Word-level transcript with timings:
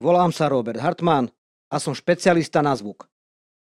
Volám 0.00 0.32
sa 0.32 0.48
Robert 0.48 0.80
Hartmann 0.80 1.28
a 1.68 1.76
som 1.76 1.92
špecialista 1.92 2.64
na 2.64 2.72
zvuk. 2.72 3.04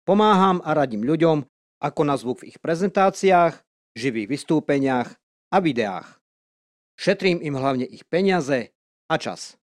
Pomáham 0.04 0.60
a 0.60 0.76
radím 0.76 1.08
ľuďom, 1.08 1.48
ako 1.80 2.02
na 2.04 2.20
zvuk 2.20 2.44
v 2.44 2.52
ich 2.52 2.60
prezentáciách, 2.60 3.64
živých 3.96 4.28
vystúpeniach 4.36 5.16
a 5.56 5.58
videách. 5.64 6.20
Šetrím 7.00 7.40
im 7.40 7.56
hlavne 7.56 7.88
ich 7.88 8.04
peniaze 8.04 8.76
a 9.08 9.16
čas. 9.16 9.56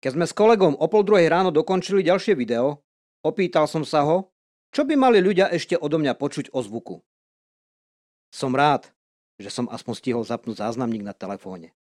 Keď 0.00 0.16
sme 0.16 0.24
s 0.24 0.32
kolegom 0.32 0.80
o 0.80 0.86
pol 0.88 1.04
druhej 1.04 1.28
ráno 1.28 1.52
dokončili 1.52 2.00
ďalšie 2.00 2.32
video, 2.32 2.80
opýtal 3.20 3.68
som 3.68 3.84
sa 3.84 4.00
ho, 4.00 4.32
čo 4.72 4.88
by 4.88 4.96
mali 4.96 5.20
ľudia 5.20 5.52
ešte 5.52 5.76
odo 5.76 6.00
mňa 6.00 6.16
počuť 6.16 6.56
o 6.56 6.64
zvuku. 6.64 7.04
Som 8.32 8.56
rád, 8.56 8.88
že 9.36 9.52
som 9.52 9.68
aspoň 9.68 9.92
stihol 9.92 10.24
zapnúť 10.24 10.64
záznamník 10.64 11.04
na 11.04 11.12
telefóne. 11.12 11.76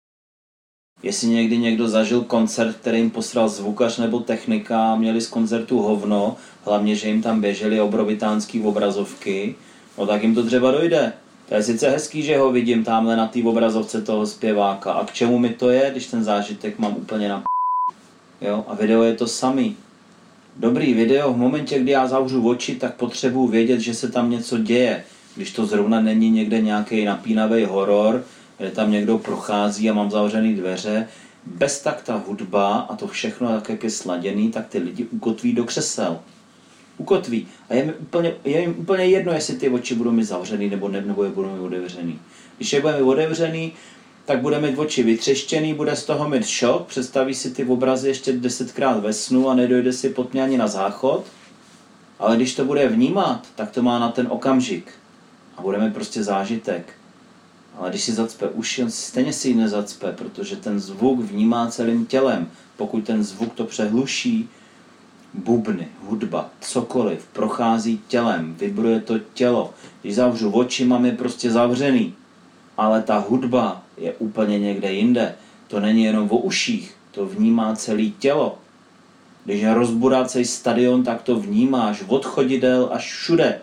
Jestli 1.03 1.29
někdy 1.29 1.59
někdo 1.59 1.89
zažil 1.89 2.21
koncert, 2.21 2.77
který 2.77 2.99
jim 2.99 3.11
posral 3.11 3.49
zvukař 3.49 3.99
nebo 3.99 4.21
technika, 4.21 4.97
měli 4.97 5.21
z 5.21 5.29
koncertu 5.29 5.79
hovno, 5.79 6.37
hlavně, 6.65 6.95
že 6.95 7.09
jim 7.09 7.23
tam 7.23 7.41
běžely 7.41 7.81
obrovitánský 7.81 8.63
obrazovky, 8.63 9.55
no 9.99 10.07
tak 10.07 10.23
jim 10.23 10.35
to 10.35 10.47
třeba 10.47 10.71
dojde. 10.71 11.13
To 11.49 11.55
je 11.55 11.63
sice 11.63 11.91
hezký, 11.91 12.23
že 12.23 12.39
ho 12.39 12.53
vidím 12.53 12.85
tamhle 12.85 13.17
na 13.17 13.27
té 13.27 13.43
obrazovce 13.43 14.03
toho 14.03 14.27
zpěváka. 14.27 14.93
A 14.93 15.05
k 15.05 15.13
čemu 15.13 15.39
mi 15.39 15.49
to 15.49 15.71
je, 15.71 15.89
když 15.91 16.07
ten 16.07 16.25
zážitek 16.25 16.79
mám 16.79 16.97
úplně 16.97 17.29
na 17.29 17.43
Jo, 18.41 18.65
a 18.69 18.75
video 18.75 19.03
je 19.03 19.15
to 19.15 19.27
samý. 19.27 19.77
Dobrý 20.57 20.95
video, 20.95 21.33
v 21.33 21.37
momentě, 21.37 21.79
kdy 21.79 21.91
já 21.91 22.07
zavřu 22.07 22.49
oči, 22.49 22.75
tak 22.75 22.95
potřebuji 22.95 23.47
vědět, 23.47 23.81
že 23.81 23.95
se 23.95 24.09
tam 24.09 24.31
něco 24.31 24.59
děje. 24.59 25.05
Když 25.37 25.53
to 25.53 25.67
zrovna 25.67 26.01
není 26.01 26.31
někde 26.31 26.61
nějaký 26.61 27.05
napínavý 27.05 27.65
horor, 27.65 28.25
kde 28.59 28.71
tam 28.71 28.91
někdo 28.91 29.19
prochází 29.19 29.91
a 29.91 29.95
mám 29.95 30.11
zavřený 30.11 30.55
dveře, 30.55 31.09
bez 31.47 31.81
tak 31.81 32.03
ta 32.03 32.23
hudba 32.27 32.79
a 32.79 32.97
to 32.97 33.07
všechno, 33.07 33.49
tak 33.49 33.69
jak 33.69 33.85
je 33.85 33.91
sladěný, 33.91 34.51
tak 34.51 34.69
ty 34.69 34.79
lidi 34.79 35.05
ukotví 35.05 35.53
do 35.53 35.65
křesel. 35.65 36.19
Ukotví. 36.99 37.49
A 37.69 37.75
je 37.75 37.85
mi 37.85 37.95
úplně, 37.95 38.35
je 38.45 38.69
mi 38.69 38.75
úplně 38.75 39.05
jedno, 39.05 39.33
jestli 39.33 39.57
ty 39.57 39.69
oči 39.69 39.95
budou 39.95 40.11
mi 40.11 40.25
zavřený 40.25 40.71
nebo, 40.71 40.89
ne, 40.89 41.01
nebo 41.01 41.25
je 41.25 41.31
budou 41.31 41.55
mi 41.55 41.61
otevřený. 41.61 42.19
Když 42.57 42.73
je 42.73 42.81
bude 42.81 42.97
mi 42.97 43.03
otevřený, 43.03 43.73
tak 44.25 44.41
bude 44.41 44.61
mít 44.61 44.79
oči 44.79 45.03
vytřeštěný, 45.03 45.75
bude 45.75 45.97
z 45.97 46.05
toho 46.05 46.29
mít 46.29 46.47
šok, 46.47 46.87
představí 46.87 47.35
si 47.35 47.51
ty 47.51 47.65
obrazy 47.65 48.09
ještě 48.09 48.33
desetkrát 48.33 49.01
ve 49.01 49.13
snu 49.13 49.49
a 49.49 49.55
nedojde 49.55 49.93
si 49.93 50.09
pod 50.09 50.33
mě 50.33 50.43
ani 50.43 50.59
na 50.59 50.67
záchod. 50.67 51.25
Ale 52.19 52.37
když 52.37 52.55
to 52.55 52.65
bude 52.65 52.89
vnímat, 52.89 53.47
tak 53.55 53.71
to 53.71 53.83
má 53.83 53.99
na 53.99 54.13
ten 54.13 54.27
okamžik. 54.31 54.93
A 55.57 55.63
bude 55.63 55.79
mít 55.79 55.95
prostě 55.95 56.23
zážitek. 56.23 56.98
Ale 57.79 57.91
když 57.91 58.03
si 58.03 58.13
zacpe 58.13 58.49
uši, 58.49 58.83
on 58.83 58.91
stejně 58.91 59.33
si 59.33 59.49
ji 59.49 59.55
nezacpe, 59.55 60.13
protože 60.13 60.57
ten 60.57 60.81
zvuk 60.81 61.21
vnímá 61.21 61.71
celým 61.71 62.07
tělem. 62.07 62.51
Pokud 62.77 63.05
ten 63.05 63.25
zvuk 63.25 63.55
to 63.55 63.65
přehluší, 63.65 64.49
bubny, 65.35 65.89
hudba, 66.03 66.51
cokoliv, 66.61 67.27
prochází 67.33 68.01
tělem, 68.09 68.55
vibruje 68.55 69.01
to 69.01 69.19
tělo. 69.19 69.75
Když 70.03 70.15
zavřu 70.15 70.51
oči, 70.51 70.85
mám 70.85 71.05
je 71.05 71.13
prostě 71.13 71.51
zavřený. 71.51 72.15
Ale 72.77 73.03
ta 73.03 73.19
hudba 73.19 73.83
je 73.97 74.13
úplně 74.13 74.59
někde 74.59 74.93
jinde. 74.93 75.35
To 75.69 75.81
není 75.81 76.05
jenom 76.05 76.31
o 76.31 76.37
uších, 76.37 76.95
to 77.11 77.27
vnímá 77.27 77.77
celé 77.77 78.05
tělo. 78.19 78.59
Když 79.45 79.63
je 79.63 79.75
rozburácej 79.75 80.45
stadion, 80.45 81.03
tak 81.03 81.23
to 81.23 81.41
vnímáš 81.41 82.05
od 82.07 82.25
chodidel 82.25 82.89
až 82.93 83.13
všude. 83.13 83.61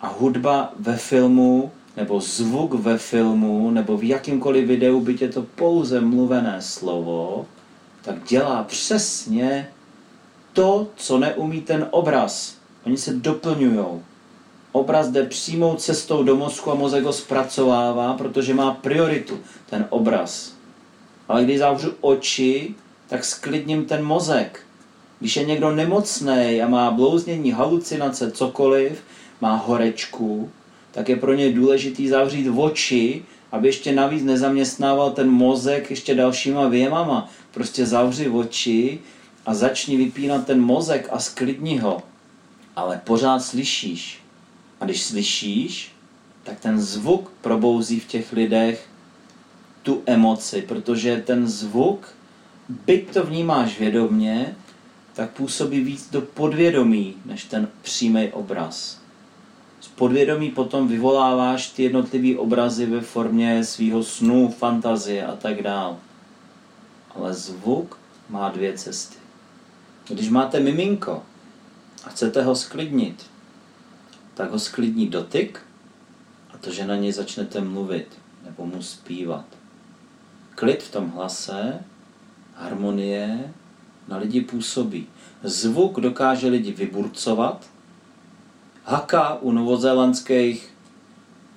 A 0.00 0.08
hudba 0.08 0.72
ve 0.78 0.96
filmu 0.96 1.72
nebo 1.96 2.20
zvuk 2.20 2.74
ve 2.74 2.98
filmu, 2.98 3.70
nebo 3.70 3.96
v 3.96 4.04
jakýmkoliv 4.04 4.66
videu, 4.66 5.00
byť 5.00 5.22
je 5.22 5.28
to 5.28 5.42
pouze 5.42 6.00
mluvené 6.00 6.56
slovo, 6.62 7.46
tak 8.02 8.24
dělá 8.28 8.62
přesně 8.62 9.68
to, 10.52 10.88
co 10.96 11.18
neumí 11.18 11.60
ten 11.60 11.86
obraz. 11.90 12.56
Oni 12.86 12.96
se 12.96 13.14
doplňují. 13.14 13.86
Obraz 14.72 15.08
jde 15.08 15.26
přímou 15.26 15.74
cestou 15.74 16.22
do 16.22 16.36
mozku 16.36 16.70
a 16.70 16.74
mozek 16.74 17.04
ho 17.04 17.12
zpracovává, 17.12 18.14
protože 18.14 18.54
má 18.54 18.74
prioritu, 18.74 19.38
ten 19.70 19.86
obraz. 19.90 20.52
Ale 21.28 21.44
když 21.44 21.58
zavřu 21.58 21.92
oči, 22.00 22.74
tak 23.08 23.24
sklidním 23.24 23.84
ten 23.84 24.04
mozek. 24.04 24.60
Když 25.20 25.36
je 25.36 25.44
někdo 25.44 25.70
nemocný 25.70 26.62
a 26.62 26.68
má 26.68 26.90
blouznění, 26.90 27.52
halucinace, 27.52 28.30
cokoliv, 28.30 29.02
má 29.40 29.56
horečku, 29.56 30.50
tak 30.94 31.08
je 31.08 31.16
pro 31.16 31.34
něj 31.34 31.52
důležitý 31.52 32.08
zavřít 32.08 32.48
oči, 32.48 33.22
aby 33.52 33.68
ještě 33.68 33.92
navíc 33.92 34.24
nezaměstnával 34.24 35.10
ten 35.10 35.30
mozek 35.30 35.90
ještě 35.90 36.14
dalšíma 36.14 36.68
věmama. 36.68 37.30
Prostě 37.50 37.86
zavři 37.86 38.28
oči 38.28 38.98
a 39.46 39.54
začni 39.54 39.96
vypínat 39.96 40.46
ten 40.46 40.60
mozek 40.60 41.08
a 41.10 41.18
sklidni 41.18 41.78
ho. 41.78 42.02
Ale 42.76 43.00
pořád 43.04 43.38
slyšíš. 43.38 44.22
A 44.80 44.84
když 44.84 45.02
slyšíš, 45.02 45.92
tak 46.42 46.60
ten 46.60 46.80
zvuk 46.80 47.32
probouzí 47.40 48.00
v 48.00 48.06
těch 48.06 48.32
lidech 48.32 48.88
tu 49.82 50.02
emoci, 50.06 50.62
protože 50.62 51.22
ten 51.26 51.48
zvuk, 51.48 52.08
byť 52.68 53.10
to 53.12 53.24
vnímáš 53.24 53.78
vědomně, 53.78 54.56
tak 55.14 55.30
působí 55.30 55.80
víc 55.80 56.10
do 56.10 56.20
podvědomí, 56.20 57.14
než 57.24 57.44
ten 57.44 57.68
přímý 57.82 58.28
obraz 58.28 59.03
z 59.84 59.88
podvědomí 59.88 60.50
potom 60.50 60.88
vyvoláváš 60.88 61.70
ty 61.70 61.82
jednotlivé 61.82 62.38
obrazy 62.38 62.86
ve 62.86 63.00
formě 63.00 63.64
svého 63.64 64.02
snu, 64.02 64.50
fantazie 64.50 65.26
a 65.26 65.36
tak 65.36 65.62
dál. 65.62 65.98
Ale 67.14 67.34
zvuk 67.34 67.98
má 68.28 68.48
dvě 68.48 68.78
cesty. 68.78 69.16
Když 70.08 70.28
máte 70.28 70.60
miminko 70.60 71.22
a 72.04 72.08
chcete 72.08 72.42
ho 72.42 72.54
sklidnit, 72.54 73.26
tak 74.34 74.50
ho 74.50 74.58
sklidní 74.58 75.08
dotyk 75.08 75.60
a 76.54 76.58
to, 76.58 76.72
že 76.72 76.86
na 76.86 76.96
něj 76.96 77.12
začnete 77.12 77.60
mluvit 77.60 78.08
nebo 78.44 78.66
mu 78.66 78.82
zpívat. 78.82 79.44
Klid 80.54 80.82
v 80.82 80.90
tom 80.90 81.10
hlase, 81.10 81.84
harmonie 82.54 83.54
na 84.08 84.16
lidi 84.16 84.40
působí. 84.40 85.06
Zvuk 85.42 86.00
dokáže 86.00 86.48
lidi 86.48 86.72
vyburcovat, 86.72 87.73
haka 88.84 89.38
u 89.40 89.52
novozélandských 89.52 90.74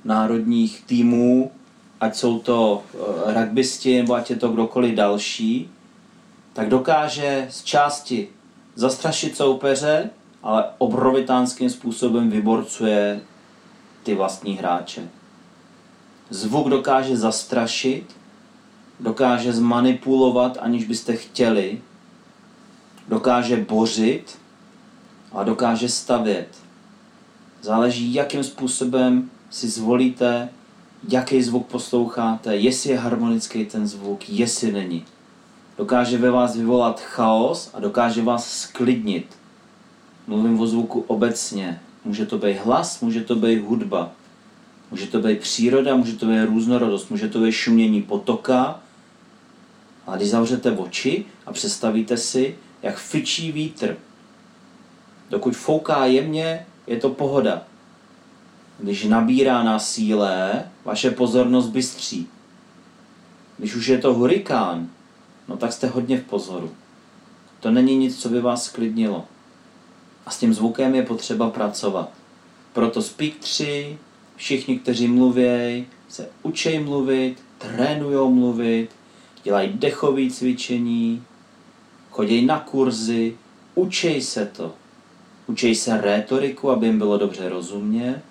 národních 0.05 0.83
týmů, 0.85 1.51
ať 1.99 2.15
jsou 2.15 2.39
to 2.39 2.83
eh, 2.93 3.33
rugbysti 3.33 3.97
nebo 3.97 4.13
ať 4.13 4.29
je 4.29 4.35
to 4.35 4.49
kdokoliv 4.49 4.95
další, 4.95 5.69
tak 6.53 6.69
dokáže 6.69 7.47
z 7.49 7.63
části 7.63 8.27
zastrašit 8.75 9.37
soupeře, 9.37 10.09
ale 10.43 10.65
obrovitánským 10.77 11.69
způsobem 11.69 12.29
vyborcuje 12.29 13.21
ty 14.03 14.15
vlastní 14.15 14.53
hráče. 14.53 15.09
Zvuk 16.29 16.69
dokáže 16.69 17.17
zastrašit, 17.17 18.15
dokáže 18.99 19.53
zmanipulovat, 19.53 20.57
aniž 20.61 20.85
byste 20.85 21.15
chtěli, 21.15 21.81
dokáže 23.07 23.57
bořit 23.57 24.39
a 25.31 25.43
dokáže 25.43 25.89
stavět. 25.89 26.66
Záleží, 27.61 28.13
jakým 28.13 28.43
způsobem 28.43 29.29
si 29.49 29.69
zvolíte, 29.69 30.49
jaký 31.09 31.43
zvuk 31.43 31.67
posloucháte, 31.67 32.55
jestli 32.55 32.89
je 32.89 32.97
harmonický 32.97 33.65
ten 33.65 33.87
zvuk, 33.87 34.29
jestli 34.29 34.71
není. 34.71 35.05
Dokáže 35.77 36.17
ve 36.17 36.31
vás 36.31 36.55
vyvolat 36.55 37.01
chaos 37.01 37.69
a 37.73 37.79
dokáže 37.79 38.21
vás 38.21 38.59
sklidnit. 38.59 39.37
Mluvím 40.27 40.59
o 40.59 40.67
zvuku 40.67 41.03
obecně. 41.07 41.81
Může 42.05 42.25
to 42.25 42.37
být 42.37 42.57
hlas, 42.57 43.01
může 43.01 43.23
to 43.23 43.35
být 43.35 43.59
hudba. 43.59 44.11
Může 44.91 45.07
to 45.07 45.19
být 45.19 45.39
příroda, 45.39 45.95
může 45.95 46.13
to 46.13 46.25
být 46.25 46.43
různorodost, 46.45 47.11
může 47.11 47.27
to 47.27 47.39
být 47.39 47.51
šumění 47.51 48.01
potoka. 48.01 48.79
A 50.07 50.15
když 50.15 50.29
zavřete 50.29 50.71
oči 50.71 51.25
a 51.45 51.53
představíte 51.53 52.17
si, 52.17 52.55
jak 52.81 52.97
fičí 52.97 53.51
vítr. 53.51 53.97
Dokud 55.29 55.55
fouká 55.55 56.05
jemně, 56.05 56.65
je 56.87 56.97
to 56.97 57.09
pohoda. 57.09 57.63
Když 58.79 59.03
nabírá 59.03 59.63
na 59.63 59.79
síle, 59.79 60.63
vaše 60.85 61.11
pozornost 61.11 61.67
bystří. 61.67 62.27
Když 63.57 63.75
už 63.75 63.87
je 63.87 63.97
to 63.97 64.13
hurikán, 64.13 64.89
no 65.47 65.57
tak 65.57 65.73
jste 65.73 65.87
hodně 65.87 66.17
v 66.17 66.23
pozoru. 66.23 66.71
To 67.59 67.71
není 67.71 67.95
nic, 67.95 68.21
co 68.21 68.29
by 68.29 68.41
vás 68.41 68.63
sklidnilo. 68.63 69.25
A 70.25 70.31
s 70.31 70.37
tím 70.37 70.53
zvukem 70.53 70.95
je 70.95 71.03
potřeba 71.03 71.49
pracovat. 71.49 72.09
Proto 72.73 73.01
Speak 73.01 73.35
3, 73.39 73.97
všichni, 74.35 74.79
kteří 74.79 75.07
mluvějí, 75.07 75.85
se 76.09 76.29
učej 76.43 76.79
mluvit, 76.79 77.43
trénujou 77.57 78.33
mluvit, 78.33 78.89
dělají 79.43 79.73
dechové 79.73 80.29
cvičení, 80.29 81.23
chodí 82.11 82.45
na 82.45 82.59
kurzy, 82.59 83.37
učej 83.75 84.21
se 84.21 84.45
to. 84.45 84.73
Učej 85.47 85.75
se 85.75 86.01
rétoriku, 86.01 86.71
aby 86.71 86.85
jim 86.85 86.97
bylo 86.97 87.17
dobře 87.17 87.49
rozumět. 87.49 88.21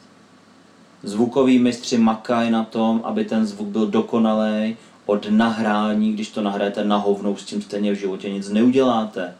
Zvukoví 1.02 1.58
mistři 1.58 1.98
makají 1.98 2.50
na 2.50 2.64
tom, 2.64 3.00
aby 3.04 3.24
ten 3.24 3.46
zvuk 3.46 3.68
byl 3.68 3.86
dokonalý. 3.86 4.76
od 5.06 5.26
nahrání, 5.30 6.12
když 6.12 6.30
to 6.30 6.42
nahrajete 6.42 6.84
na 6.84 6.96
hovnou, 6.96 7.36
s 7.36 7.44
tím 7.44 7.62
stejně 7.62 7.92
v 7.92 7.98
životě 7.98 8.30
nic 8.30 8.48
neuděláte. 8.48 9.34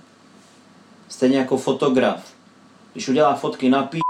Stejně 1.09 1.39
jako 1.39 1.57
fotograf. 1.57 2.33
Když 2.93 3.09
udělá 3.09 3.35
fotky 3.35 3.69
na 3.69 3.83
pí 3.83 4.01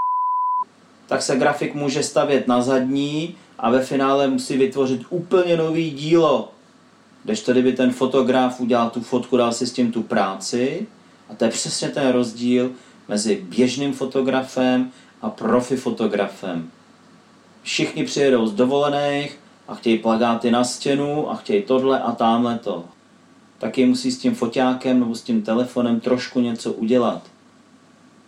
tak 1.07 1.23
se 1.23 1.37
grafik 1.37 1.75
může 1.75 2.03
stavět 2.03 2.49
na 2.49 2.63
zadní 2.63 3.37
a 3.59 3.71
ve 3.71 3.83
finále 3.83 4.29
musí 4.29 4.57
vytvořit 4.57 5.03
úplně 5.11 5.57
nový 5.57 5.91
dílo. 5.91 6.53
Když 7.25 7.41
to 7.41 7.53
kdyby 7.53 7.73
ten 7.73 7.93
fotograf 7.93 8.61
udělal 8.61 8.91
tu 8.91 9.01
fotku, 9.01 9.37
dal 9.37 9.53
si 9.53 9.67
s 9.67 9.73
tím 9.73 9.93
tu 9.93 10.03
práci, 10.03 10.87
a 11.29 11.35
to 11.35 11.45
je 11.45 11.51
přesně 11.51 11.89
ten 11.89 12.13
rozdíl 12.13 12.71
mezi 13.09 13.45
běžným 13.49 13.93
fotografem 13.93 14.91
a 15.23 15.31
profi 15.31 15.77
fotografem. 15.77 16.71
Všichni 17.63 18.05
přijedou 18.05 18.47
z 18.47 18.55
dovolených 18.55 19.39
a 19.69 19.75
chtějí 19.75 19.99
plagáty 19.99 20.51
na 20.51 20.65
stěnu 20.65 21.31
a 21.31 21.37
chtějí 21.37 21.63
tohle 21.63 22.01
a 22.01 22.13
tamhle 22.13 22.59
to. 22.59 22.85
Taky 23.59 23.87
musí 23.87 24.13
s 24.13 24.19
tím 24.19 24.35
foťákem 24.35 25.01
nebo 25.01 25.15
s 25.15 25.23
tím 25.23 25.43
telefonem 25.43 26.01
trošku 26.01 26.41
něco 26.41 26.73
udělat. 26.73 27.23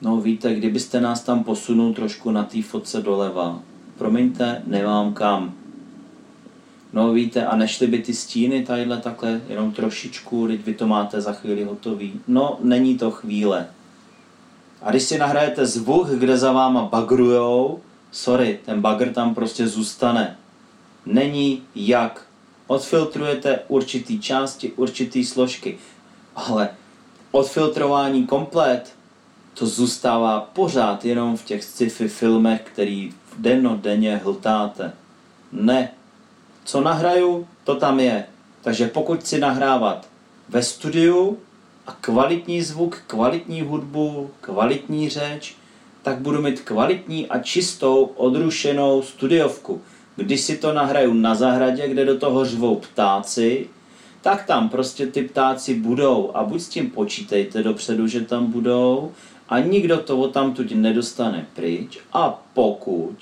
No 0.03 0.21
víte, 0.21 0.55
kdybyste 0.55 1.01
nás 1.01 1.23
tam 1.23 1.45
posunul 1.45 1.95
trošku 1.95 2.31
na 2.31 2.45
té 2.45 2.63
fotce 2.63 3.03
doleva. 3.03 3.63
Promiňte, 3.99 4.63
nemám 4.67 5.15
kam. 5.15 5.55
No 6.93 7.13
víte, 7.13 7.47
a 7.47 7.57
nešly 7.57 7.87
by 7.87 7.99
ty 7.99 8.15
stíny 8.15 8.63
tadyhle 8.63 8.97
takhle 8.97 9.41
jenom 9.49 9.73
trošičku, 9.73 10.47
teď 10.49 10.65
vy 10.65 10.75
to 10.75 10.87
máte 10.87 11.21
za 11.21 11.33
chvíli 11.33 11.65
hotový. 11.65 12.21
No, 12.29 12.59
není 12.63 12.99
to 12.99 13.11
chvíle. 13.11 13.67
A 14.83 14.91
když 14.91 15.03
si 15.03 15.19
nahrajete 15.19 15.67
zvuk, 15.67 16.09
kde 16.09 16.39
za 16.39 16.53
váma 16.53 16.83
bagrujou, 16.83 17.81
sorry, 18.13 18.61
ten 18.65 18.81
bagr 18.81 19.13
tam 19.13 19.35
prostě 19.35 19.69
zůstane. 19.69 20.37
Není 21.07 21.63
jak. 21.75 22.25
Odfiltrujete 22.67 23.61
určitý 23.69 24.21
části, 24.21 24.73
určitý 24.73 25.25
složky. 25.25 25.79
Ale 26.37 26.69
odfiltrování 27.31 28.27
komplet, 28.27 28.95
to 29.55 29.67
zůstává 29.67 30.41
pořád 30.41 31.05
jenom 31.05 31.37
v 31.37 31.45
těch 31.45 31.65
sci-fi 31.65 32.09
filmech, 32.09 32.61
který 32.65 33.13
denně 33.77 34.17
hltáte. 34.17 34.93
Ne. 35.53 35.91
Co 36.65 36.81
nahraju, 36.81 37.49
to 37.65 37.75
tam 37.75 38.01
je. 38.01 38.25
Takže 38.63 38.89
pokud 38.89 39.27
si 39.27 39.41
nahrávat 39.41 40.09
ve 40.49 40.63
studiu 40.63 41.39
a 41.89 41.97
kvalitní 42.01 42.63
zvuk, 42.63 43.03
kvalitní 43.07 43.61
hudbu, 43.61 44.31
kvalitní 44.41 45.09
řeč, 45.09 45.57
tak 46.03 46.19
budu 46.19 46.43
mít 46.43 46.61
kvalitní 46.61 47.27
a 47.27 47.39
čistou 47.39 48.05
odrušenou 48.05 49.03
studiovku. 49.03 49.81
Když 50.17 50.41
si 50.41 50.57
to 50.57 50.73
nahraju 50.73 51.15
na 51.15 51.35
zahradě, 51.35 51.89
kde 51.89 52.05
do 52.05 52.19
toho 52.19 52.45
řvou 52.45 52.77
ptáci, 52.77 53.67
tak 54.23 54.45
tam 54.45 54.69
prostě 54.69 55.07
ty 55.07 55.23
ptáci 55.23 55.75
budou 55.75 56.31
a 56.35 56.45
buď 56.45 56.61
s 56.61 56.69
tím 56.69 56.91
počítejte 56.91 57.63
dopředu, 57.63 58.07
že 58.07 58.21
tam 58.21 58.47
budou 58.47 59.13
a 59.49 59.59
nikdo 59.59 59.99
to 59.99 60.29
tam 60.29 60.55
tuď 60.55 60.73
nedostane 60.73 61.47
pryč 61.55 61.99
a 62.13 62.43
pokud, 62.55 63.17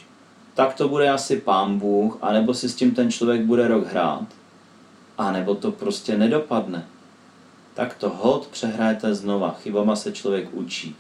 tak 0.55 0.75
to 0.75 0.89
bude 0.89 1.11
asi 1.11 1.37
pán 1.37 1.79
Bůh, 1.79 2.19
anebo 2.23 2.55
si 2.55 2.69
s 2.69 2.75
tím 2.75 2.91
ten 2.91 3.11
člověk 3.11 3.41
bude 3.41 3.69
rok 3.69 3.87
hrát, 3.87 4.27
a 5.19 5.33
nebo 5.33 5.55
to 5.55 5.73
prostě 5.73 6.19
nedopadne. 6.19 6.87
Tak 7.77 7.95
to 7.95 8.09
hod 8.09 8.47
přehrajete 8.47 9.15
znova, 9.15 9.57
chybama 9.63 9.97
se 9.97 10.13
člověk 10.13 10.49
učí. 10.53 10.97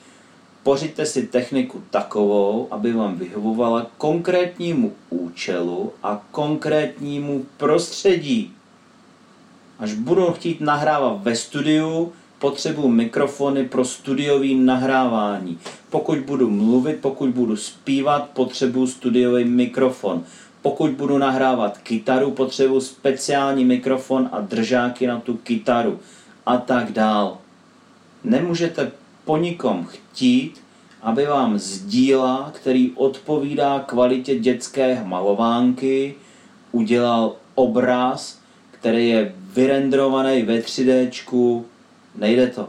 Pořiďte 0.63 1.07
si 1.07 1.27
techniku 1.27 1.83
takovou, 1.91 2.69
aby 2.71 2.93
vám 2.93 3.17
vyhovovala 3.17 3.87
konkrétnímu 3.99 4.93
účelu 5.11 5.93
a 6.03 6.23
konkrétnímu 6.31 7.47
prostředí. 7.57 8.53
Až 9.79 9.95
budu 9.95 10.33
chtít 10.33 10.61
nahrávat 10.61 11.23
ve 11.23 11.37
studiu, 11.37 12.13
potřebuji 12.39 12.89
mikrofony 12.89 13.69
pro 13.69 13.85
studiový 13.85 14.55
nahrávání. 14.55 15.59
Pokud 15.91 16.19
budu 16.19 16.51
mluvit, 16.51 16.99
pokud 17.01 17.31
budu 17.31 17.57
zpívat, 17.57 18.31
potřebuji 18.31 18.87
studiový 18.87 19.45
mikrofon. 19.45 20.25
Pokud 20.63 20.91
budu 20.91 21.19
nahrávat 21.19 21.79
kytaru, 21.79 22.31
potřebuji 22.31 22.81
speciální 22.81 23.65
mikrofon 23.65 24.29
a 24.33 24.41
držáky 24.41 25.07
na 25.07 25.21
tu 25.21 25.37
kytaru 25.37 26.01
a 26.47 26.57
tak 26.57 26.93
dál. 26.93 27.39
Nemůžete 28.25 28.93
po 29.25 29.37
nikom 29.37 29.87
chtít, 29.87 30.63
aby 31.03 31.27
vám 31.27 31.59
z 31.59 31.87
díla, 31.87 32.51
který 32.55 32.93
odpovídá 32.95 33.81
kvalitě 33.81 34.39
dětské 34.39 35.05
malovánky, 35.05 36.15
udělal 36.73 37.35
obraz, 37.55 38.39
který 38.71 39.09
je 39.09 39.35
vyrendrovaný 39.39 40.43
ve 40.43 40.59
3D, 40.59 41.63
nejde 42.15 42.47
to. 42.47 42.69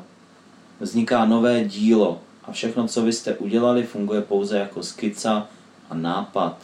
Vzniká 0.79 1.25
nové 1.25 1.63
dílo 1.63 2.21
a 2.43 2.51
všechno, 2.51 2.87
co 2.87 3.01
vy 3.01 3.13
jste 3.13 3.37
udělali, 3.37 3.83
funguje 3.83 4.21
pouze 4.21 4.57
jako 4.57 4.83
skica 4.83 5.47
a 5.89 5.95
nápad. 5.95 6.57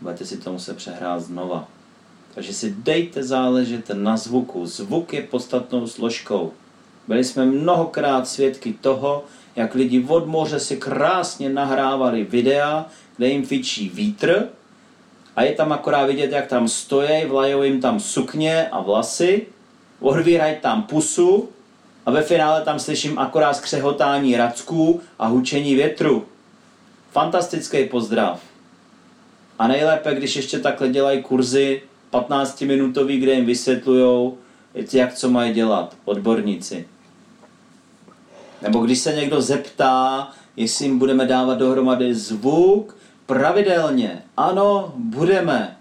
Budete 0.00 0.26
si 0.26 0.36
to 0.36 0.52
muset 0.52 0.76
přehrát 0.76 1.20
znova. 1.20 1.68
Takže 2.34 2.52
si 2.54 2.74
dejte 2.78 3.22
záležet 3.22 3.90
na 3.92 4.16
zvuku. 4.16 4.66
Zvuk 4.66 5.12
je 5.12 5.22
podstatnou 5.22 5.86
složkou. 5.86 6.52
Byli 7.08 7.24
jsme 7.24 7.44
mnohokrát 7.46 8.28
svědky 8.28 8.72
toho, 8.72 9.24
jak 9.56 9.74
lidi 9.74 10.04
od 10.08 10.26
moře 10.26 10.60
si 10.60 10.76
krásně 10.76 11.48
nahrávali 11.48 12.24
videa, 12.24 12.86
kde 13.16 13.28
jim 13.28 13.46
fičí 13.46 13.88
vítr 13.88 14.48
a 15.36 15.42
je 15.42 15.52
tam 15.52 15.72
akorát 15.72 16.06
vidět, 16.06 16.32
jak 16.32 16.46
tam 16.46 16.68
stojí, 16.68 17.24
vlajou 17.24 17.62
jim 17.62 17.80
tam 17.80 18.00
sukně 18.00 18.68
a 18.68 18.80
vlasy, 18.80 19.46
odvírají 20.00 20.56
tam 20.60 20.82
pusu 20.82 21.48
a 22.06 22.10
ve 22.10 22.22
finále 22.22 22.62
tam 22.62 22.78
slyším 22.78 23.18
akorát 23.18 23.56
skřehotání 23.56 24.36
racků 24.36 25.00
a 25.18 25.26
hučení 25.26 25.74
větru. 25.74 26.26
Fantastický 27.10 27.84
pozdrav. 27.84 28.40
A 29.58 29.68
nejlépe, 29.68 30.14
když 30.14 30.36
ještě 30.36 30.58
takhle 30.58 30.88
dělají 30.88 31.22
kurzy 31.22 31.82
15-minutový, 32.12 33.20
kde 33.20 33.32
jim 33.32 33.46
vysvětlují, 33.46 34.32
jak 34.92 35.14
co 35.14 35.30
mají 35.30 35.52
dělat, 35.52 35.96
odborníci. 36.04 36.88
Nebo 38.62 38.78
když 38.78 38.98
se 38.98 39.12
někdo 39.12 39.42
zeptá, 39.42 40.30
jestli 40.56 40.84
jim 40.84 40.98
budeme 40.98 41.26
dávat 41.26 41.58
dohromady 41.58 42.14
zvuk 42.14 42.96
pravidelně. 43.26 44.22
Ano, 44.36 44.92
budeme. 44.96 45.76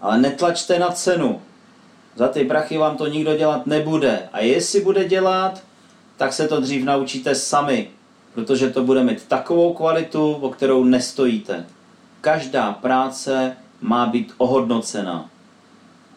Ale 0.00 0.18
netlačte 0.18 0.78
na 0.78 0.88
cenu. 0.88 1.40
Za 2.16 2.28
ty 2.28 2.44
prachy 2.44 2.78
vám 2.78 2.96
to 2.96 3.06
nikdo 3.06 3.36
dělat 3.36 3.66
nebude. 3.66 4.28
A 4.32 4.40
jestli 4.40 4.80
bude 4.80 5.04
dělat, 5.04 5.62
tak 6.16 6.32
se 6.32 6.48
to 6.48 6.60
dřív 6.60 6.84
naučíte 6.84 7.34
sami, 7.34 7.88
protože 8.34 8.70
to 8.70 8.84
bude 8.84 9.04
mít 9.04 9.24
takovou 9.28 9.74
kvalitu, 9.74 10.32
o 10.32 10.48
kterou 10.48 10.84
nestojíte. 10.84 11.66
Každá 12.20 12.72
práce 12.72 13.56
má 13.80 14.06
být 14.06 14.34
ohodnocena. 14.38 15.30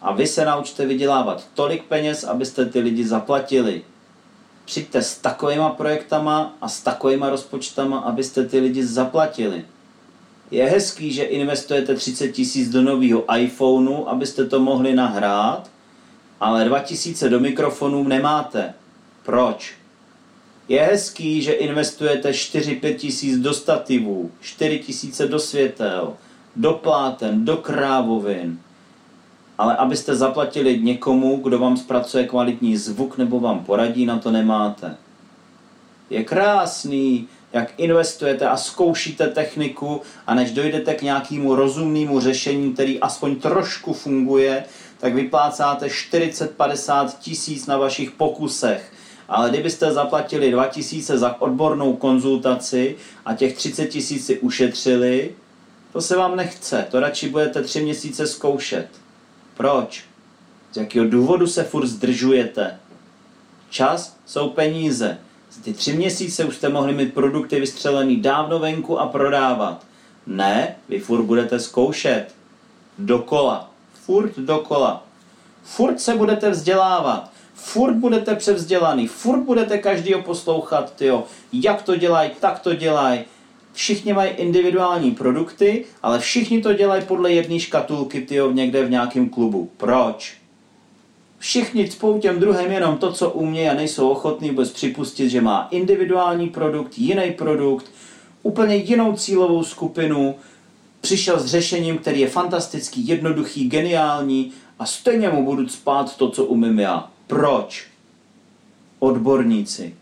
A 0.01 0.13
vy 0.13 0.27
se 0.27 0.46
naučte 0.46 0.86
vydělávat 0.86 1.48
tolik 1.53 1.84
peněz, 1.84 2.24
abyste 2.24 2.65
ty 2.65 2.79
lidi 2.79 3.08
zaplatili. 3.08 3.82
Přijďte 4.65 5.01
s 5.01 5.17
takovýma 5.17 5.70
projektama 5.70 6.55
a 6.62 6.70
s 6.70 6.82
takovýma 6.82 7.29
rozpočtama, 7.29 8.00
abyste 8.00 8.46
ty 8.46 8.60
lidi 8.60 8.86
zaplatili. 8.86 9.65
Je 10.51 10.65
hezký, 10.65 11.12
že 11.12 11.24
investujete 11.24 11.96
30 11.96 12.32
tisíc 12.32 12.70
do 12.70 12.82
nového 12.82 13.38
iPhoneu, 13.38 14.05
abyste 14.08 14.46
to 14.46 14.60
mohli 14.60 14.93
nahrát, 14.93 15.70
ale 16.39 16.65
2000 16.65 17.29
do 17.29 17.39
mikrofonů 17.39 18.03
nemáte. 18.03 18.74
Proč? 19.24 19.74
Je 20.67 20.82
hezký, 20.82 21.41
že 21.41 21.51
investujete 21.51 22.32
4-5 22.32 22.96
tisíc 22.96 23.39
do 23.39 23.53
stativů, 23.53 24.32
4 24.41 24.79
tisíce 24.79 25.27
do 25.27 25.39
světel, 25.39 26.13
do 26.55 26.74
pláten, 26.74 27.45
do 27.45 27.57
krávovin. 27.57 28.60
Ale 29.57 29.75
abyste 29.75 30.15
zaplatili 30.15 30.79
někomu, 30.79 31.38
kdo 31.43 31.60
vám 31.60 31.77
zpracuje 31.77 32.27
kvalitní 32.27 32.77
zvuk 32.77 33.17
nebo 33.17 33.39
vám 33.39 33.60
poradí, 33.60 34.05
na 34.05 34.19
to 34.19 34.31
nemáte. 34.31 34.98
Je 36.10 36.24
krásný, 36.24 37.27
jak 37.53 37.74
investujete 37.77 38.48
a 38.48 38.57
zkoušíte 38.57 39.27
techniku 39.27 40.01
a 40.27 40.36
než 40.36 40.51
dojdete 40.51 40.93
k 40.93 41.01
nějakému 41.01 41.55
rozumnému 41.55 42.19
řešení, 42.19 42.74
který 42.74 43.00
aspoň 43.00 43.36
trošku 43.36 43.93
funguje, 43.93 44.63
tak 45.00 45.13
vyplácáte 45.13 45.88
40-50 45.88 47.10
tisíc 47.19 47.67
na 47.67 47.77
vašich 47.77 48.12
pokusech. 48.12 48.91
Ale 49.29 49.50
kdybyste 49.50 49.91
zaplatili 49.91 50.51
2 50.51 50.67
tisíce 50.67 51.17
za 51.17 51.41
odbornou 51.41 51.93
konzultaci 51.93 52.95
a 53.25 53.33
těch 53.33 53.55
30 53.55 53.88
tisíc 53.88 54.25
si 54.25 54.39
ušetřili, 54.39 55.31
to 55.93 56.01
se 56.01 56.17
vám 56.17 56.35
nechce, 56.35 56.88
to 56.91 57.00
radši 57.00 57.29
budete 57.29 57.63
3 57.63 57.81
měsíce 57.81 58.27
zkoušet. 58.27 58.88
Proč? 59.57 60.03
Z 60.71 60.77
jakého 60.77 61.05
důvodu 61.05 61.47
se 61.47 61.63
furt 61.63 61.85
zdržujete? 61.85 62.79
Čas 63.69 64.17
jsou 64.25 64.50
peníze. 64.50 65.17
Za 65.51 65.62
ty 65.62 65.73
tři 65.73 65.93
měsíce 65.93 66.45
už 66.45 66.55
jste 66.55 66.69
mohli 66.69 66.93
mít 66.93 67.13
produkty 67.13 67.59
vystřelený 67.59 68.21
dávno 68.21 68.59
venku 68.59 69.00
a 69.00 69.07
prodávat. 69.07 69.85
Ne, 70.27 70.75
vy 70.89 71.00
furt 71.00 71.23
budete 71.23 71.59
zkoušet. 71.59 72.27
Dokola 72.97 73.73
furt 74.05 74.38
dokola. 74.38 75.03
Furt 75.63 76.00
se 76.00 76.15
budete 76.15 76.50
vzdělávat, 76.50 77.31
furt 77.53 77.93
budete 77.93 78.35
převzdělaný, 78.35 79.07
furt 79.07 79.41
budete 79.41 79.77
každýho 79.77 80.21
poslouchat, 80.21 80.95
tyjo, 80.95 81.23
jak 81.53 81.81
to 81.81 81.95
dělají, 81.95 82.31
tak 82.39 82.59
to 82.59 82.75
dělají. 82.75 83.25
Všichni 83.74 84.13
mají 84.13 84.32
individuální 84.32 85.12
produkty, 85.12 85.86
ale 86.03 86.20
všichni 86.20 86.62
to 86.62 86.74
dělají 86.74 87.03
podle 87.06 87.32
jedné 87.32 87.60
škatulky, 87.60 88.22
tyjo, 88.22 88.51
někde 88.51 88.86
v 88.86 88.89
nějakém 88.89 89.30
klubu. 89.30 89.70
Proč? 89.77 90.38
Všichni 91.39 91.89
cpou 91.89 92.20
těm 92.20 92.39
druhým 92.39 92.72
jenom 92.72 92.98
to, 92.98 93.13
co 93.13 93.30
umějí 93.30 93.70
a 93.70 93.74
nejsou 93.74 94.10
ochotní 94.10 94.50
vůbec 94.50 94.72
připustit, 94.72 95.30
že 95.30 95.42
má 95.42 95.68
individuální 95.72 96.50
produkt, 96.50 96.98
jiný 96.98 97.32
produkt, 97.32 97.92
úplně 98.44 98.75
jinou 98.75 99.15
cílovou 99.15 99.63
skupinu, 99.63 100.36
přišel 101.01 101.39
s 101.39 101.46
řešením, 101.46 101.98
který 101.98 102.20
je 102.20 102.27
fantastický, 102.27 103.08
jednoduchý, 103.08 103.70
geniální 103.70 104.51
a 104.80 104.86
stejně 104.86 105.30
mu 105.30 105.46
budu 105.46 105.68
spát 105.68 106.18
to, 106.18 106.30
co 106.30 106.46
umím 106.46 106.80
já. 106.80 107.10
Proč? 107.27 107.88
Odborníci. 109.00 109.96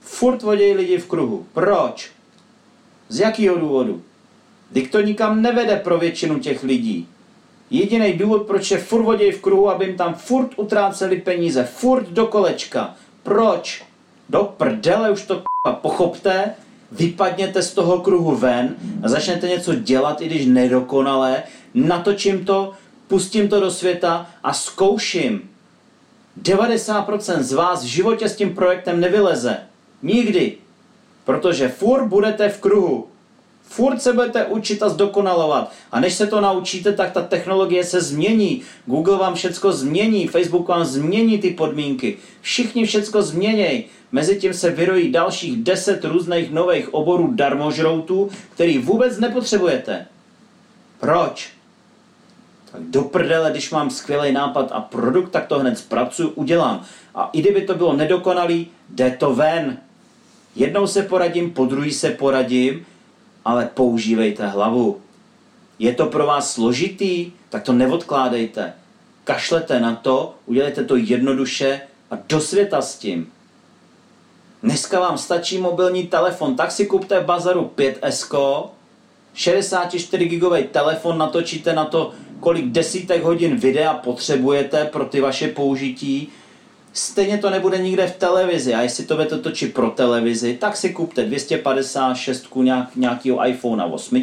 Furt 0.00 0.42
vodějí 0.42 0.74
lidi 0.74 0.98
v 0.98 1.06
kruhu. 1.06 1.46
Proč? 1.52 2.15
Z 3.08 3.18
jakého 3.20 3.58
důvodu? 3.58 4.02
Dik 4.72 4.90
to 4.90 5.00
nikam 5.00 5.42
nevede 5.42 5.76
pro 5.76 5.98
většinu 5.98 6.38
těch 6.38 6.62
lidí. 6.62 7.08
Jediný 7.70 8.12
důvod, 8.12 8.46
proč 8.46 8.70
je 8.70 8.78
furt 8.78 9.02
vodějí 9.02 9.32
v 9.32 9.40
kruhu, 9.40 9.70
aby 9.70 9.84
jim 9.84 9.96
tam 9.96 10.14
furt 10.14 10.50
utráceli 10.56 11.16
peníze, 11.16 11.64
furt 11.64 12.08
do 12.08 12.26
kolečka. 12.26 12.94
Proč? 13.22 13.84
Do 14.28 14.54
prdele 14.56 15.10
už 15.10 15.22
to 15.26 15.42
pochopte, 15.80 16.54
vypadněte 16.92 17.62
z 17.62 17.74
toho 17.74 17.98
kruhu 17.98 18.36
ven 18.36 18.76
a 19.02 19.08
začnete 19.08 19.48
něco 19.48 19.74
dělat, 19.74 20.20
i 20.20 20.26
když 20.26 20.46
nedokonale, 20.46 21.42
natočím 21.74 22.44
to, 22.44 22.72
pustím 23.08 23.48
to 23.48 23.60
do 23.60 23.70
světa 23.70 24.30
a 24.42 24.52
zkouším. 24.52 25.50
90% 26.42 27.42
z 27.42 27.52
vás 27.52 27.84
v 27.84 27.86
životě 27.86 28.28
s 28.28 28.36
tím 28.36 28.54
projektem 28.54 29.00
nevyleze. 29.00 29.58
Nikdy. 30.02 30.58
Protože 31.26 31.68
furt 31.68 32.06
budete 32.06 32.48
v 32.48 32.60
kruhu. 32.60 33.06
Furt 33.62 34.02
se 34.02 34.12
budete 34.12 34.44
učit 34.44 34.82
a 34.82 34.88
zdokonalovat. 34.88 35.72
A 35.92 36.00
než 36.00 36.14
se 36.14 36.26
to 36.26 36.40
naučíte, 36.40 36.92
tak 36.92 37.12
ta 37.12 37.22
technologie 37.22 37.84
se 37.84 38.00
změní. 38.00 38.62
Google 38.86 39.18
vám 39.18 39.34
všecko 39.34 39.72
změní, 39.72 40.28
Facebook 40.28 40.68
vám 40.68 40.84
změní 40.84 41.38
ty 41.38 41.50
podmínky. 41.50 42.16
Všichni 42.40 42.86
všecko 42.86 43.22
změnějí. 43.22 43.84
Mezitím 44.12 44.54
se 44.54 44.70
vyrojí 44.70 45.12
dalších 45.12 45.56
deset 45.56 46.04
různých 46.04 46.50
nových 46.50 46.94
oborů 46.94 47.32
darmožroutů, 47.32 48.30
který 48.54 48.78
vůbec 48.78 49.18
nepotřebujete. 49.18 50.06
Proč? 51.00 51.48
Tak 52.72 52.82
do 52.82 53.02
prdele, 53.02 53.50
když 53.50 53.70
mám 53.70 53.90
skvělý 53.90 54.32
nápad 54.32 54.68
a 54.72 54.80
produkt, 54.80 55.30
tak 55.30 55.46
to 55.46 55.58
hned 55.58 55.78
zpracuju, 55.78 56.28
udělám. 56.28 56.84
A 57.14 57.30
i 57.32 57.40
kdyby 57.40 57.62
to 57.62 57.74
bylo 57.74 57.96
nedokonalý, 57.96 58.68
jde 58.88 59.10
to 59.10 59.34
ven. 59.34 59.78
Jednou 60.56 60.86
se 60.86 61.02
poradím, 61.02 61.50
po 61.50 61.64
druhý 61.64 61.92
se 61.92 62.10
poradím, 62.10 62.86
ale 63.44 63.70
používejte 63.74 64.46
hlavu. 64.46 65.00
Je 65.78 65.94
to 65.94 66.06
pro 66.06 66.26
vás 66.26 66.52
složitý, 66.52 67.32
tak 67.48 67.62
to 67.62 67.72
neodkládejte. 67.72 68.72
Kašlete 69.24 69.80
na 69.80 69.94
to, 69.94 70.34
udělejte 70.46 70.84
to 70.84 70.96
jednoduše 70.96 71.80
a 72.10 72.18
do 72.28 72.40
světa 72.40 72.82
s 72.82 72.98
tím. 72.98 73.32
Dneska 74.62 75.00
vám 75.00 75.18
stačí 75.18 75.58
mobilní 75.58 76.06
telefon, 76.06 76.56
tak 76.56 76.72
si 76.72 76.86
kupte 76.86 77.20
v 77.20 77.24
bazaru 77.24 77.70
5S, 77.76 78.68
64 79.34 80.24
gigový 80.24 80.62
telefon, 80.64 81.18
natočíte 81.18 81.72
na 81.72 81.84
to, 81.84 82.12
kolik 82.40 82.64
desítek 82.64 83.22
hodin 83.22 83.56
videa 83.56 83.94
potřebujete 83.94 84.84
pro 84.84 85.04
ty 85.04 85.20
vaše 85.20 85.48
použití. 85.48 86.28
Stejně 86.96 87.38
to 87.38 87.50
nebude 87.50 87.78
nikde 87.78 88.06
v 88.06 88.16
televizi. 88.16 88.74
A 88.74 88.82
jestli 88.82 89.04
to 89.04 89.14
budete 89.14 89.38
točit 89.38 89.74
pro 89.74 89.90
televizi, 89.90 90.56
tak 90.60 90.76
si 90.76 90.90
kupte 90.92 91.24
256 91.24 92.46
nějak, 92.56 92.96
nějakého 92.96 93.46
iPhone 93.48 93.84
8, 93.84 94.22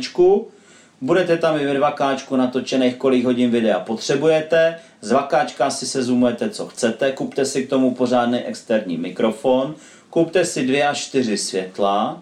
budete 1.01 1.38
tam 1.38 1.60
i 1.60 1.65
ve 1.65 1.80
2K 1.80 2.38
natočených, 2.38 2.96
kolik 2.96 3.25
hodin 3.25 3.51
videa 3.51 3.80
potřebujete, 3.80 4.80
z 5.01 5.12
2K 5.12 5.68
si 5.68 5.86
se 5.86 6.03
zoomujete, 6.03 6.50
co 6.50 6.68
chcete, 6.68 7.12
kupte 7.12 7.46
si 7.46 7.65
k 7.65 7.70
tomu 7.70 7.94
pořádný 7.94 8.39
externí 8.39 8.98
mikrofon, 8.98 9.75
kupte 10.10 10.46
si 10.46 10.65
dvě 10.68 10.88
až 10.88 11.01
čtyři 11.01 11.38
světla. 11.38 12.22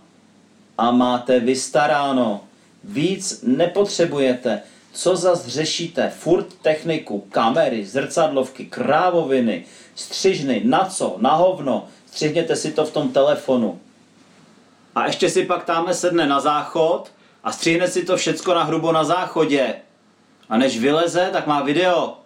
A 0.78 0.92
máte 0.92 1.40
vystaráno. 1.40 2.42
Víc 2.84 3.44
nepotřebujete. 3.44 4.62
Co 4.94 5.16
zas 5.16 5.48
řešíte? 5.48 6.10
Furt 6.10 6.54
techniku, 6.62 7.20
kamery, 7.32 7.86
zrcadlovky, 7.86 8.66
krávoviny, 8.66 9.66
střižny, 9.96 10.62
na 10.66 10.86
co? 10.86 11.18
Na 11.20 11.36
hovno. 11.36 11.88
Střihněte 12.06 12.56
si 12.56 12.72
to 12.72 12.86
v 12.86 12.92
tom 12.92 13.10
telefonu. 13.10 13.80
A 14.96 15.06
ještě 15.06 15.30
si 15.30 15.46
pak 15.46 15.66
táme 15.66 15.94
sedne 15.94 16.28
na 16.28 16.40
záchod 16.40 17.12
a 17.44 17.52
střihne 17.52 17.88
si 17.88 18.06
to 18.06 18.18
všecko 18.18 18.54
na 18.54 18.64
hrubo 18.64 18.92
na 18.92 19.04
záchodě. 19.04 19.76
A 20.50 20.58
než 20.58 20.80
vyleze, 20.80 21.30
tak 21.34 21.48
má 21.48 21.62
video. 21.62 22.18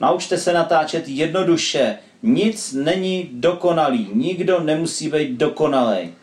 Naučte 0.00 0.38
se 0.38 0.52
natáčet 0.52 1.08
jednoduše, 1.08 1.98
nic 2.22 2.72
není 2.72 3.28
dokonalý, 3.32 4.10
nikdo 4.14 4.60
nemusí 4.60 5.08
být 5.08 5.30
dokonalý. 5.30 6.14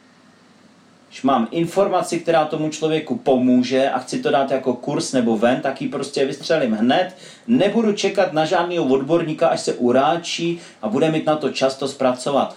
Když 1.08 1.24
mám 1.24 1.48
informaci, 1.52 2.20
která 2.20 2.46
tomu 2.46 2.70
člověku 2.70 3.16
pomůže 3.16 3.90
a 3.90 4.00
chci 4.00 4.22
to 4.22 4.32
dát 4.32 4.52
jako 4.52 4.74
kurz 4.74 5.12
nebo 5.12 5.38
ven, 5.38 5.62
tak 5.62 5.82
ji 5.82 5.90
prostě 5.90 6.26
vystřelím 6.26 6.74
hned. 6.74 7.16
Nebudu 7.48 7.94
čekat 7.94 8.34
na 8.34 8.46
žádného 8.46 8.86
odborníka, 8.86 9.48
až 9.48 9.62
se 9.62 9.74
uráčí 9.74 10.60
a 10.82 10.90
bude 10.90 11.12
mít 11.12 11.26
na 11.26 11.36
to 11.36 11.50
často 11.50 11.88
zpracovat. 11.88 12.56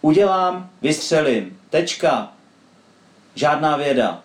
Udělám, 0.00 0.70
vystřelím. 0.82 1.58
Tečka. 1.70 2.32
Žádná 3.34 3.76
věda. 3.76 4.20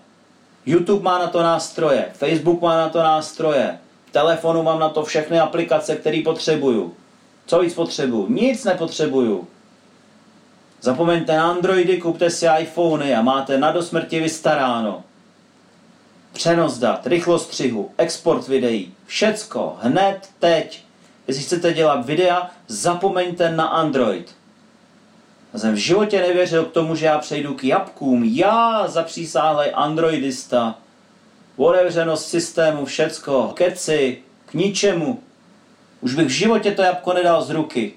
YouTube 0.65 1.03
má 1.03 1.19
na 1.19 1.27
to 1.27 1.43
nástroje, 1.43 2.05
Facebook 2.13 2.61
má 2.61 2.77
na 2.77 2.89
to 2.89 2.99
nástroje, 2.99 3.79
telefonu 4.11 4.63
mám 4.63 4.79
na 4.79 4.89
to 4.89 5.03
všechny 5.03 5.39
aplikace, 5.39 5.95
které 5.95 6.21
potřebuju. 6.25 6.93
Co 7.45 7.59
víc 7.59 7.73
potřebuju? 7.73 8.27
Nic 8.29 8.63
nepotřebuju. 8.63 9.47
Zapomeňte 10.81 11.37
na 11.37 11.49
Androidy, 11.49 11.97
kupte 11.97 12.29
si 12.29 12.45
iPhony 12.59 13.15
a 13.15 13.21
máte 13.21 13.57
na 13.57 13.71
dosmrti 13.71 14.19
vystaráno. 14.19 15.03
Přenos 16.33 16.77
dat, 16.77 17.07
rychlost 17.07 17.47
střihu, 17.47 17.91
export 17.97 18.47
videí, 18.47 18.93
všecko, 19.05 19.77
hned, 19.81 20.29
teď. 20.39 20.83
Jestli 21.27 21.43
chcete 21.43 21.73
dělat 21.73 22.05
videa, 22.05 22.49
zapomeňte 22.67 23.51
na 23.51 23.67
Android. 23.67 24.35
Já 25.53 25.59
jsem 25.59 25.73
v 25.73 25.77
životě 25.77 26.21
nevěřil 26.21 26.65
k 26.65 26.71
tomu, 26.71 26.95
že 26.95 27.05
já 27.05 27.19
přejdu 27.19 27.53
k 27.53 27.63
jabkům. 27.63 28.23
Já, 28.23 28.87
zapřísáhlej 28.87 29.71
androidista. 29.75 30.75
Otevřenost 31.55 32.29
systému, 32.29 32.85
všecko, 32.85 33.51
keci, 33.55 34.17
k 34.45 34.53
ničemu. 34.53 35.19
Už 36.01 36.15
bych 36.15 36.27
v 36.27 36.29
životě 36.29 36.71
to 36.71 36.81
jabko 36.81 37.13
nedal 37.13 37.41
z 37.41 37.49
ruky. 37.49 37.93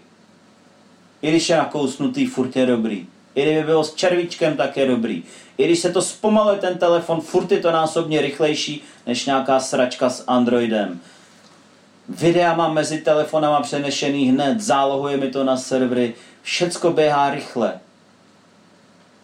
I 1.23 1.31
když 1.31 1.49
je 1.49 1.57
nakousnutý, 1.57 2.27
furt 2.27 2.57
je 2.57 2.67
dobrý. 2.67 3.07
I 3.35 3.43
kdyby 3.43 3.63
bylo 3.63 3.85
s 3.85 3.95
červíčkem, 3.95 4.57
tak 4.57 4.77
je 4.77 4.87
dobrý. 4.87 5.23
I 5.59 5.65
když 5.65 5.79
se 5.79 5.93
to 5.93 6.03
zpomaluje 6.03 6.59
ten 6.59 6.79
telefon, 6.79 7.21
furt 7.21 7.53
je 7.53 7.59
to 7.59 7.73
násobně 7.73 8.21
rychlejší 8.21 8.83
než 9.07 9.27
nějaká 9.27 9.61
sračka 9.61 10.11
s 10.11 10.25
Androidem. 10.27 11.01
Videa 12.09 12.55
mám 12.55 12.75
mezi 12.75 12.99
telefonama 12.99 13.61
přenešený 13.61 14.29
hned, 14.29 14.61
zálohuje 14.61 15.17
mi 15.17 15.31
to 15.31 15.45
na 15.45 15.57
servery, 15.57 16.15
všecko 16.43 16.91
běhá 16.91 17.31
rychle. 17.31 17.81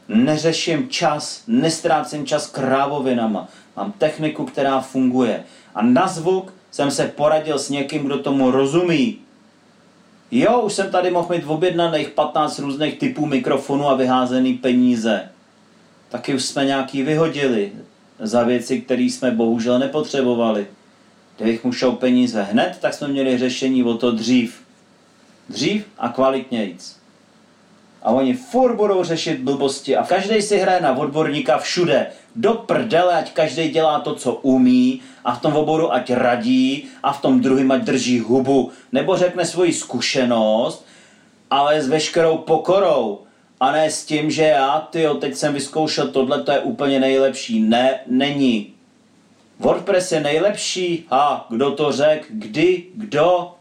Neřeším 0.08 0.88
čas, 0.88 1.42
nestrácím 1.46 2.26
čas 2.26 2.46
krávovinama. 2.46 3.48
Mám 3.76 3.92
techniku, 3.92 4.44
která 4.44 4.80
funguje. 4.80 5.44
A 5.74 5.82
na 5.82 6.08
zvuk 6.08 6.54
jsem 6.70 6.90
se 6.90 7.06
poradil 7.08 7.58
s 7.58 7.70
někým, 7.70 8.04
kdo 8.04 8.18
tomu 8.18 8.50
rozumí. 8.50 9.18
Jo, 10.30 10.61
už 10.61 10.73
jsem 10.73 10.90
tady 10.90 11.11
mohl 11.11 11.35
mít 11.35 11.45
objednaných 11.47 12.09
15 12.09 12.59
různých 12.59 12.99
typů 12.99 13.26
mikrofonů 13.26 13.88
a 13.88 13.95
vyházený 13.95 14.54
peníze. 14.54 15.28
Taky 16.09 16.35
už 16.35 16.45
jsme 16.45 16.64
nějaký 16.64 17.02
vyhodili 17.02 17.73
za 18.18 18.42
věci, 18.42 18.80
které 18.80 19.02
jsme 19.02 19.30
bohužel 19.30 19.78
nepotřebovali. 19.78 20.66
Kdybych 21.37 21.64
mu 21.64 21.73
šel 21.73 21.92
peníze 21.92 22.42
hned, 22.42 22.78
tak 22.80 22.95
jsme 22.95 23.09
měli 23.09 23.38
řešení 23.38 23.85
o 23.85 23.95
to 23.95 24.11
dřív. 24.11 24.62
Dřív 25.49 25.87
a 25.99 26.09
kvalitnějíc. 26.09 26.99
A 28.06 28.10
oni 28.10 28.34
furt 28.34 28.76
budou 28.76 29.04
řešit 29.04 29.40
blbosti 29.40 29.96
a 29.96 30.06
každý 30.06 30.42
si 30.42 30.58
hraje 30.58 30.80
na 30.80 30.98
odborníka 30.98 31.58
všude. 31.58 32.06
Do 32.36 32.54
prdele, 32.54 33.14
ať 33.14 33.32
každý 33.32 33.68
dělá 33.68 34.00
to, 34.00 34.14
co 34.14 34.34
umí 34.34 35.00
a 35.25 35.34
v 35.34 35.40
tom 35.40 35.56
oboru 35.56 35.92
ať 35.92 36.10
radí 36.10 36.88
a 37.02 37.12
v 37.12 37.20
tom 37.20 37.40
druhém 37.40 37.70
ať 37.72 37.82
drží 37.82 38.20
hubu. 38.20 38.70
Nebo 38.92 39.16
řekne 39.16 39.44
svoji 39.44 39.72
zkušenost, 39.72 40.86
ale 41.50 41.82
s 41.82 41.88
veškerou 41.88 42.38
pokorou. 42.38 43.18
A 43.60 43.72
ne 43.72 43.90
s 43.90 44.04
tím, 44.04 44.30
že 44.30 44.42
já, 44.42 44.88
ty 44.90 45.06
teď 45.20 45.34
jsem 45.34 45.54
vyzkoušel 45.54 46.08
tohle, 46.08 46.42
to 46.42 46.52
je 46.52 46.58
úplně 46.58 47.00
nejlepší. 47.00 47.60
Ne, 47.60 48.00
není. 48.06 48.72
WordPress 49.58 50.12
je 50.12 50.20
nejlepší? 50.20 51.04
A 51.10 51.46
kdo 51.50 51.70
to 51.70 51.92
řekl? 51.92 52.26
Kdy? 52.28 52.84
Kdo? 52.94 53.55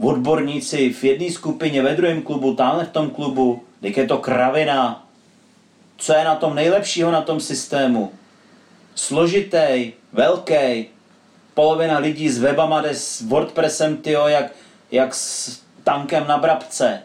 Odborníci 0.00 0.92
v 0.92 1.04
jedné 1.04 1.30
skupině, 1.30 1.82
ve 1.82 1.94
druhém 1.94 2.22
klubu, 2.22 2.54
tamhle 2.54 2.84
v 2.84 2.90
tom 2.90 3.10
klubu, 3.10 3.62
tak 3.80 3.96
je 3.96 4.06
to 4.06 4.18
kravina. 4.18 5.06
Co 5.96 6.12
je 6.12 6.24
na 6.24 6.34
tom 6.34 6.54
nejlepšího 6.54 7.10
na 7.10 7.22
tom 7.22 7.40
systému? 7.40 8.12
Složitý, 8.94 9.92
velký, 10.12 10.86
polovina 11.54 11.98
lidí 11.98 12.28
s 12.28 12.38
webama 12.38 12.80
jde 12.80 12.94
s 12.94 13.20
WordPressem, 13.20 13.96
tyjo, 13.96 14.28
jak, 14.28 14.52
jak 14.90 15.14
s 15.14 15.60
tankem 15.84 16.26
na 16.26 16.38
brabce. 16.38 17.02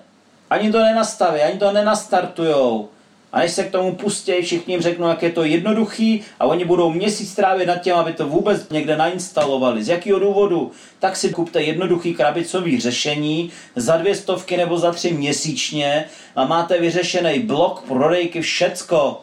Ani 0.49 0.71
to 0.71 0.79
nenastaví, 0.79 1.41
ani 1.41 1.59
to 1.59 1.71
nenastartujou. 1.71 2.89
A 3.33 3.39
než 3.39 3.51
se 3.51 3.63
k 3.63 3.71
tomu 3.71 3.95
pustí, 3.95 4.31
všichni 4.41 4.73
jim 4.73 4.81
řeknou, 4.81 5.07
jak 5.07 5.23
je 5.23 5.31
to 5.31 5.43
jednoduchý 5.43 6.23
a 6.39 6.45
oni 6.45 6.65
budou 6.65 6.89
měsíc 6.89 7.35
trávit 7.35 7.67
nad 7.67 7.75
tím, 7.75 7.93
aby 7.93 8.13
to 8.13 8.27
vůbec 8.27 8.69
někde 8.69 8.97
nainstalovali. 8.97 9.83
Z 9.83 9.87
jakého 9.87 10.19
důvodu? 10.19 10.71
Tak 10.99 11.15
si 11.15 11.29
kupte 11.29 11.61
jednoduchý 11.61 12.13
krabicový 12.13 12.79
řešení 12.79 13.51
za 13.75 13.97
dvě 13.97 14.15
stovky 14.15 14.57
nebo 14.57 14.77
za 14.77 14.91
tři 14.91 15.11
měsíčně 15.11 16.05
a 16.35 16.45
máte 16.45 16.79
vyřešený 16.79 17.39
blok, 17.39 17.83
prodejky, 17.87 18.41
všecko. 18.41 19.21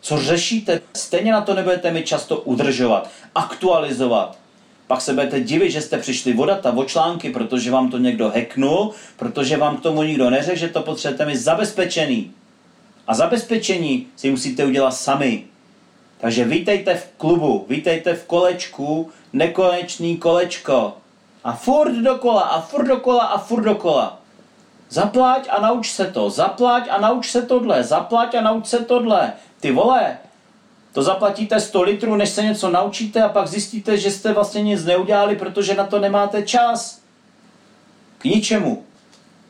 Co 0.00 0.18
řešíte? 0.18 0.80
Stejně 0.96 1.32
na 1.32 1.40
to 1.40 1.54
nebudete 1.54 1.90
mi 1.90 2.02
často 2.02 2.36
udržovat, 2.36 3.10
aktualizovat. 3.34 4.38
Pak 4.86 5.00
se 5.00 5.12
budete 5.12 5.40
divit, 5.40 5.70
že 5.70 5.80
jste 5.80 5.98
přišli 5.98 6.34
o 6.34 6.46
data, 6.46 6.72
o 6.76 6.84
články, 6.84 7.30
protože 7.30 7.70
vám 7.70 7.90
to 7.90 7.98
někdo 7.98 8.28
hacknul, 8.28 8.92
protože 9.16 9.56
vám 9.56 9.76
k 9.76 9.82
tomu 9.82 10.02
nikdo 10.02 10.30
neřekl, 10.30 10.58
že 10.58 10.68
to 10.68 10.82
potřebujete 10.82 11.26
mít 11.26 11.36
zabezpečený. 11.36 12.30
A 13.06 13.14
zabezpečení 13.14 14.06
si 14.16 14.30
musíte 14.30 14.64
udělat 14.64 14.90
sami. 14.90 15.44
Takže 16.18 16.44
vítejte 16.44 16.94
v 16.94 17.08
klubu, 17.16 17.66
vítejte 17.68 18.14
v 18.14 18.24
kolečku, 18.24 19.10
nekonečný 19.32 20.16
kolečko. 20.16 20.96
A 21.44 21.52
furt 21.52 21.92
dokola, 21.92 22.42
a 22.42 22.60
furt 22.60 22.86
dokola, 22.86 23.24
a 23.24 23.38
furt 23.38 23.62
dokola. 23.62 24.18
Zaplať 24.88 25.48
a 25.50 25.60
nauč 25.60 25.90
se 25.90 26.06
to, 26.06 26.30
zaplať 26.30 26.88
a 26.90 27.00
nauč 27.00 27.30
se 27.30 27.42
tohle, 27.42 27.84
zaplať 27.84 28.34
a 28.34 28.40
nauč 28.40 28.66
se 28.66 28.78
tohle. 28.78 29.32
Ty 29.60 29.72
vole, 29.72 30.18
to 30.92 31.02
zaplatíte 31.02 31.60
100 31.60 31.82
litrů, 31.82 32.16
než 32.16 32.28
se 32.28 32.42
něco 32.42 32.70
naučíte 32.70 33.22
a 33.22 33.28
pak 33.28 33.48
zjistíte, 33.48 33.98
že 33.98 34.10
jste 34.10 34.32
vlastně 34.32 34.62
nic 34.62 34.84
neudělali, 34.84 35.36
protože 35.36 35.74
na 35.74 35.86
to 35.86 35.98
nemáte 35.98 36.42
čas. 36.42 37.00
K 38.18 38.24
ničemu. 38.24 38.84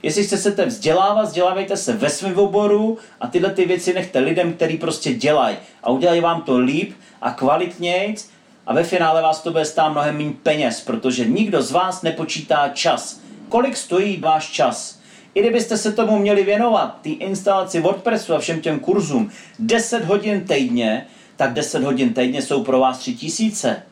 Jestli 0.02 0.24
chcete 0.24 0.66
vzdělávat, 0.66 1.22
vzdělávejte 1.22 1.76
se 1.76 1.92
ve 1.92 2.10
svém 2.10 2.38
oboru 2.38 2.98
a 3.20 3.26
tyhle 3.26 3.50
ty 3.50 3.64
věci 3.64 3.94
nechte 3.94 4.18
lidem, 4.18 4.52
který 4.52 4.78
prostě 4.78 5.14
dělají. 5.14 5.56
A 5.82 5.90
udělají 5.90 6.20
vám 6.20 6.42
to 6.42 6.58
líp 6.58 6.92
a 7.22 7.30
kvalitnějc 7.30 8.30
a 8.66 8.74
ve 8.74 8.84
finále 8.84 9.22
vás 9.22 9.42
to 9.42 9.50
bude 9.50 9.64
stát 9.64 9.88
mnohem 9.88 10.16
méně 10.16 10.32
peněz, 10.42 10.80
protože 10.80 11.24
nikdo 11.24 11.62
z 11.62 11.70
vás 11.70 12.02
nepočítá 12.02 12.68
čas. 12.68 13.20
Kolik 13.48 13.76
stojí 13.76 14.16
váš 14.16 14.50
čas? 14.50 14.98
I 15.34 15.40
kdybyste 15.40 15.76
se 15.76 15.92
tomu 15.92 16.18
měli 16.18 16.44
věnovat, 16.44 16.98
ty 17.02 17.10
instalaci 17.10 17.80
WordPressu 17.80 18.34
a 18.34 18.38
všem 18.38 18.60
těm 18.60 18.80
kurzům, 18.80 19.30
10 19.58 20.04
hodin 20.04 20.40
týdně, 20.40 21.06
tak 21.36 21.52
10 21.52 21.82
hodin 21.82 22.14
týdně 22.14 22.42
jsou 22.42 22.64
pro 22.64 22.80
vás 22.80 22.98
3000. 22.98 23.82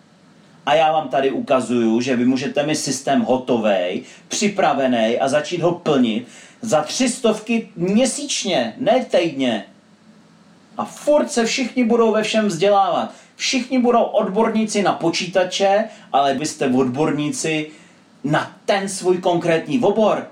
A 0.66 0.74
já 0.74 0.92
vám 0.92 1.08
tady 1.08 1.30
ukazuju, 1.30 2.00
že 2.00 2.16
vy 2.16 2.24
můžete 2.24 2.66
mít 2.66 2.76
systém 2.76 3.20
hotový, 3.20 4.02
připravený 4.28 5.18
a 5.18 5.28
začít 5.28 5.60
ho 5.60 5.72
plnit 5.72 6.26
za 6.62 6.82
tři 6.82 7.08
stovky 7.08 7.68
měsíčně, 7.76 8.74
ne 8.78 9.04
týdně. 9.04 9.64
A 10.76 10.84
furt 10.84 11.30
se 11.30 11.44
všichni 11.44 11.84
budou 11.84 12.12
ve 12.12 12.22
všem 12.22 12.46
vzdělávat. 12.46 13.12
Všichni 13.36 13.78
budou 13.78 14.02
odborníci 14.02 14.82
na 14.82 14.92
počítače, 14.92 15.84
ale 16.12 16.34
vy 16.34 16.46
jste 16.46 16.66
odborníci 16.66 17.70
na 18.24 18.52
ten 18.64 18.88
svůj 18.88 19.18
konkrétní 19.18 19.80
obor. 19.80 20.26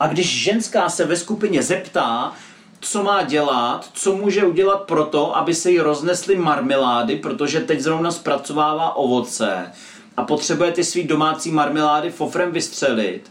A 0.00 0.06
když 0.06 0.42
ženská 0.42 0.88
se 0.88 1.04
ve 1.04 1.16
skupině 1.16 1.62
zeptá, 1.62 2.32
co 2.80 3.02
má 3.02 3.22
dělat, 3.22 3.90
co 3.92 4.16
může 4.16 4.44
udělat 4.44 4.82
pro 4.82 5.04
to, 5.04 5.36
aby 5.36 5.54
se 5.54 5.70
jí 5.70 5.78
roznesly 5.78 6.36
marmelády, 6.36 7.16
protože 7.16 7.60
teď 7.60 7.80
zrovna 7.80 8.10
zpracovává 8.10 8.96
ovoce 8.96 9.72
a 10.16 10.24
potřebuje 10.24 10.72
ty 10.72 10.84
svý 10.84 11.04
domácí 11.04 11.50
marmelády 11.50 12.10
fofrem 12.10 12.52
vystřelit, 12.52 13.30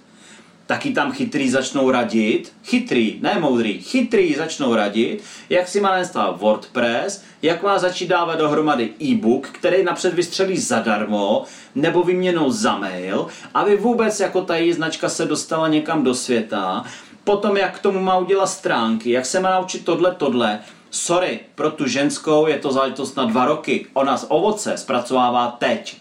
taky 0.65 0.91
tam 0.91 1.11
chytrý 1.11 1.49
začnou 1.49 1.91
radit, 1.91 2.53
chytrý, 2.63 3.19
ne 3.21 3.37
moudrý, 3.39 3.81
chytrý 3.81 4.35
začnou 4.35 4.75
radit, 4.75 5.23
jak 5.49 5.67
si 5.67 5.81
má 5.81 5.91
nastavit 5.97 6.41
WordPress, 6.41 7.23
jak 7.41 7.63
má 7.63 7.79
začít 7.79 8.07
dávat 8.07 8.35
dohromady 8.35 8.89
e-book, 9.01 9.47
který 9.47 9.83
napřed 9.83 10.13
vystřelí 10.13 10.57
zadarmo, 10.57 11.43
nebo 11.75 12.03
vyměnou 12.03 12.51
za 12.51 12.77
mail, 12.77 13.27
aby 13.53 13.75
vůbec 13.75 14.19
jako 14.19 14.41
ta 14.41 14.55
její 14.55 14.73
značka 14.73 15.09
se 15.09 15.25
dostala 15.25 15.67
někam 15.67 16.03
do 16.03 16.15
světa 16.15 16.85
potom 17.29 17.57
jak 17.57 17.77
k 17.77 17.81
tomu 17.81 17.99
má 17.99 18.17
udělat 18.17 18.47
stránky, 18.47 19.11
jak 19.11 19.25
se 19.25 19.39
má 19.39 19.49
naučit 19.51 19.85
tohle, 19.85 20.11
tohle. 20.11 20.59
Sorry, 20.91 21.39
pro 21.55 21.71
tu 21.71 21.87
ženskou 21.87 22.47
je 22.47 22.57
to 22.57 22.71
záležitost 22.71 23.17
na 23.17 23.25
dva 23.25 23.45
roky. 23.45 23.85
Ona 23.93 24.17
z 24.17 24.25
ovoce 24.29 24.77
zpracovává 24.77 25.47
teď. 25.59 25.97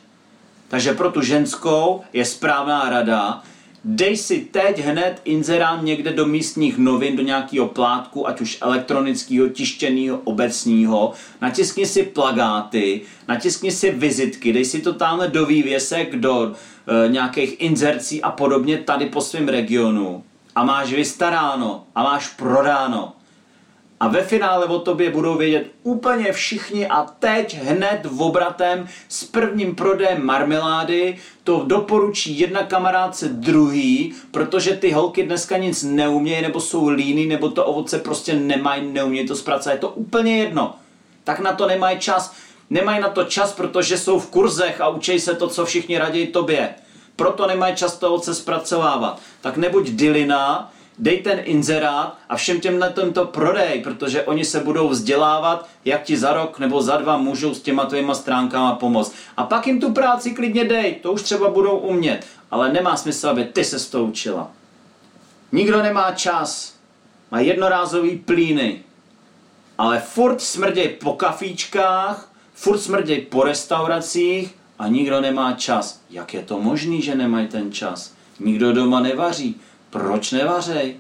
Takže 0.69 0.93
pro 0.93 1.11
tu 1.11 1.23
ženskou 1.23 2.01
je 2.13 2.25
správná 2.25 2.89
rada, 2.89 3.43
dej 3.85 4.17
si 4.17 4.41
teď 4.41 4.79
hned 4.79 5.21
inzerát 5.25 5.83
někde 5.83 6.13
do 6.13 6.27
místních 6.27 6.79
novin, 6.79 7.17
do 7.17 7.23
nějakého 7.23 7.67
plátku, 7.67 8.29
ať 8.29 8.41
už 8.41 8.59
elektronického, 8.61 9.49
tištěného, 9.49 10.21
obecního, 10.25 11.13
natiskni 11.41 11.87
si 11.87 12.03
plagáty, 12.03 13.01
natiskni 13.29 13.73
si 13.73 13.91
vizitky, 13.91 14.53
dej 14.53 14.65
si 14.65 14.81
to 14.81 14.93
tamhle 14.93 15.29
do 15.29 15.47
vývěsek, 15.47 16.17
do 16.17 16.53
e, 16.53 17.09
nějakých 17.09 17.61
inzercí 17.61 18.23
a 18.23 18.31
podobně 18.31 18.79
tady 18.79 19.07
po 19.07 19.21
svém 19.21 19.49
regionu 19.49 20.25
a 20.59 20.65
máš 20.65 20.93
vystaráno 20.93 21.87
a 21.95 22.03
máš 22.03 22.29
prodáno. 22.35 23.13
A 24.01 24.09
ve 24.09 24.23
finále 24.23 24.67
o 24.67 24.79
tobě 24.79 25.11
budou 25.11 25.37
vědět 25.37 25.71
úplně 25.83 26.33
všichni 26.33 26.87
a 26.87 27.03
teď 27.19 27.59
hned 27.63 28.01
v 28.05 28.23
obratem 28.23 28.89
s 29.09 29.25
prvním 29.25 29.75
prodejem 29.75 30.27
marmelády 30.27 31.19
to 31.45 31.63
doporučí 31.67 32.39
jedna 32.39 32.63
kamarádce 32.63 33.29
druhý, 33.29 34.15
protože 34.31 34.77
ty 34.77 34.91
holky 34.91 35.23
dneska 35.23 35.57
nic 35.57 35.83
neumějí, 35.83 36.43
nebo 36.43 36.61
jsou 36.61 36.89
líny, 36.89 37.27
nebo 37.27 37.51
to 37.51 37.65
ovoce 37.65 37.99
prostě 37.99 38.35
nemají, 38.35 38.93
neumějí 38.93 39.29
to 39.29 39.37
zpracovat. 39.37 39.73
Je 39.73 39.79
to 39.79 39.89
úplně 39.89 40.39
jedno. 40.39 40.75
Tak 41.25 41.41
na 41.41 41.53
to 41.53 41.67
nemají 41.67 41.99
čas. 41.99 42.35
Nemají 42.71 43.01
na 43.01 43.09
to 43.09 43.25
čas, 43.25 43.53
protože 43.53 43.99
jsou 43.99 44.19
v 44.19 44.31
kurzech 44.31 44.81
a 44.81 44.89
učí 44.89 45.21
se 45.21 45.35
to, 45.35 45.49
co 45.49 45.65
všichni 45.65 45.99
raději 45.99 46.27
tobě 46.27 46.75
proto 47.19 47.47
nemají 47.47 47.77
často 47.77 48.09
ovoce 48.09 48.35
zpracovávat. 48.35 49.21
Tak 49.41 49.57
nebuď 49.57 49.89
dilina, 49.89 50.73
dej 50.99 51.19
ten 51.19 51.41
inzerát 51.45 52.19
a 52.29 52.37
všem 52.37 52.61
těm 52.61 52.79
na 52.79 52.91
to 52.91 53.25
prodej, 53.25 53.81
protože 53.83 54.23
oni 54.23 54.45
se 54.45 54.61
budou 54.61 54.89
vzdělávat, 54.89 55.69
jak 55.85 56.03
ti 56.03 56.17
za 56.17 56.33
rok 56.33 56.59
nebo 56.59 56.83
za 56.83 56.97
dva 56.97 57.17
můžou 57.17 57.55
s 57.55 57.63
těma 57.63 57.85
tvýma 57.85 58.15
stránkama 58.15 58.75
pomoct. 58.75 59.15
A 59.37 59.45
pak 59.45 59.67
jim 59.67 59.81
tu 59.81 59.93
práci 59.93 60.31
klidně 60.31 60.65
dej, 60.65 60.95
to 60.95 61.13
už 61.13 61.23
třeba 61.23 61.51
budou 61.51 61.79
umět, 61.79 62.27
ale 62.51 62.73
nemá 62.73 62.97
smysl, 62.97 63.29
aby 63.29 63.45
ty 63.45 63.65
se 63.65 63.91
to 63.91 64.05
učila. 64.05 64.51
Nikdo 65.53 65.83
nemá 65.83 66.13
čas, 66.13 66.75
má 67.31 67.41
jednorázový 67.41 68.17
plíny, 68.19 68.81
ale 69.79 70.01
furt 70.01 70.41
smrděj 70.41 70.89
po 70.89 71.13
kafíčkách, 71.13 72.31
furt 72.55 72.79
smrděj 72.79 73.21
po 73.21 73.43
restauracích 73.43 74.58
a 74.79 74.89
nikdo 74.89 75.21
nemá 75.21 75.53
čas. 75.53 76.01
Jak 76.11 76.35
je 76.35 76.43
to 76.43 76.61
možný, 76.61 77.03
že 77.03 77.15
nemají 77.15 77.49
ten 77.49 77.73
čas? 77.73 78.13
Nikdo 78.41 78.73
doma 78.73 79.01
nevaří. 79.01 79.61
Proč 79.91 80.33
nevařej? 80.33 80.97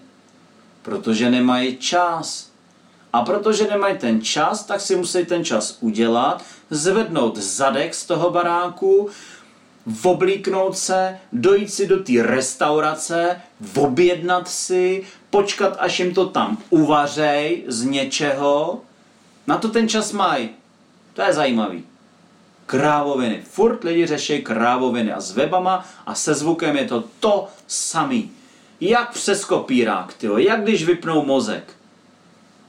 Protože 0.82 1.30
nemají 1.30 1.76
čas. 1.76 2.50
A 3.12 3.22
protože 3.22 3.66
nemají 3.66 3.98
ten 3.98 4.22
čas, 4.22 4.64
tak 4.64 4.80
si 4.80 4.96
musí 4.96 5.26
ten 5.26 5.44
čas 5.44 5.78
udělat, 5.80 6.44
zvednout 6.70 7.36
zadek 7.36 7.94
z 7.94 8.06
toho 8.06 8.30
baráku, 8.30 9.08
oblíknout 10.02 10.78
se, 10.78 11.18
dojít 11.32 11.72
si 11.72 11.86
do 11.86 12.02
té 12.02 12.12
restaurace, 12.22 13.40
objednat 13.76 14.48
si, 14.48 15.04
počkat, 15.30 15.76
až 15.78 16.00
jim 16.00 16.14
to 16.14 16.26
tam 16.26 16.58
uvařej 16.70 17.64
z 17.66 17.84
něčeho. 17.84 18.80
Na 19.46 19.58
to 19.58 19.68
ten 19.68 19.88
čas 19.88 20.12
mají. 20.12 20.50
To 21.14 21.22
je 21.22 21.32
zajímavý 21.32 21.84
krávoviny. 22.68 23.42
Furt 23.50 23.84
lidi 23.84 24.06
řeší 24.06 24.42
krávoviny 24.42 25.12
a 25.12 25.20
s 25.20 25.32
webama 25.32 25.84
a 26.06 26.14
se 26.14 26.34
zvukem 26.34 26.76
je 26.76 26.84
to 26.84 27.04
to 27.20 27.48
samý. 27.66 28.30
Jak 28.80 29.12
přes 29.12 29.44
kopírák, 29.44 30.14
tyjo, 30.14 30.38
jak 30.38 30.62
když 30.62 30.84
vypnou 30.84 31.24
mozek. 31.24 31.64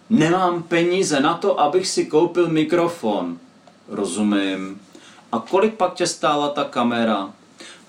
Nemám 0.10 0.64
peníze 0.64 1.20
na 1.20 1.34
to, 1.34 1.60
abych 1.60 1.88
si 1.88 2.06
koupil 2.06 2.48
mikrofon. 2.48 3.40
Rozumím. 3.88 4.82
A 5.32 5.40
kolik 5.40 5.74
pak 5.74 5.94
tě 5.94 6.08
stála 6.08 6.50
ta 6.50 6.64
kamera? 6.64 7.34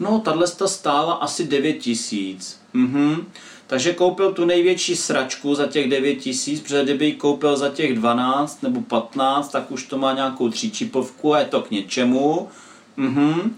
No, 0.01 0.21
tahle 0.21 0.47
stála 0.47 1.15
asi 1.15 1.47
9 1.47 1.73
tisíc. 1.73 2.61
Mhm. 2.73 3.27
Takže 3.71 3.93
koupil 3.93 4.33
tu 4.33 4.45
největší 4.45 4.97
sračku 4.97 5.55
za 5.55 5.67
těch 5.67 5.91
9 5.91 6.15
tisíc, 6.15 6.61
protože 6.61 6.83
kdyby 6.83 7.07
ji 7.07 7.13
koupil 7.13 7.57
za 7.57 7.69
těch 7.69 7.95
12 7.95 8.63
nebo 8.63 8.81
15, 8.81 9.49
tak 9.49 9.71
už 9.71 9.87
to 9.87 9.99
má 9.99 10.13
nějakou 10.13 10.49
tříčipovku 10.49 11.35
a 11.35 11.39
je 11.39 11.45
to 11.45 11.63
k 11.63 11.71
něčemu. 11.71 12.49
Mhm. 12.97 13.55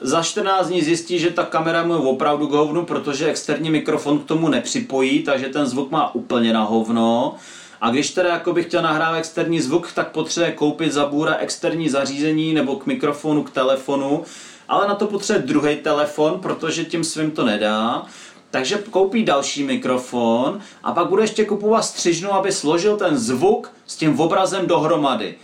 za 0.00 0.22
14 0.22 0.68
dní 0.68 0.82
zjistí, 0.82 1.18
že 1.18 1.30
ta 1.30 1.44
kamera 1.44 1.84
mu 1.84 1.92
je 1.92 1.98
opravdu 1.98 2.46
k 2.46 2.52
hovnu, 2.52 2.84
protože 2.84 3.26
externí 3.26 3.70
mikrofon 3.70 4.18
k 4.18 4.24
tomu 4.24 4.48
nepřipojí, 4.48 5.22
takže 5.22 5.46
ten 5.46 5.66
zvuk 5.66 5.90
má 5.90 6.14
úplně 6.14 6.52
na 6.52 6.62
hovno. 6.62 7.34
A 7.80 7.90
když 7.90 8.10
teda 8.10 8.28
jako 8.28 8.52
bych 8.52 8.66
chtěl 8.66 8.82
nahrávat 8.82 9.18
externí 9.18 9.60
zvuk, 9.60 9.92
tak 9.92 10.10
potřebuje 10.10 10.52
koupit 10.52 10.92
za 10.92 11.06
bůra 11.06 11.34
externí 11.34 11.88
zařízení 11.88 12.54
nebo 12.54 12.76
k 12.76 12.86
mikrofonu, 12.86 13.42
k 13.42 13.50
telefonu, 13.50 14.24
ale 14.68 14.88
na 14.88 14.94
to 14.94 15.06
potřebuje 15.06 15.46
druhý 15.46 15.76
telefon, 15.76 16.40
protože 16.40 16.84
tím 16.84 17.04
svým 17.04 17.30
to 17.30 17.44
nedá. 17.44 18.06
Takže 18.50 18.84
koupí 18.90 19.24
další 19.24 19.64
mikrofon 19.64 20.60
a 20.82 20.92
pak 20.92 21.08
bude 21.08 21.22
ještě 21.22 21.44
kupovat 21.44 21.84
střižnu, 21.84 22.32
aby 22.32 22.52
složil 22.52 22.96
ten 22.96 23.18
zvuk 23.18 23.72
s 23.86 23.96
tím 23.96 24.20
obrazem 24.20 24.66
dohromady. 24.66 25.34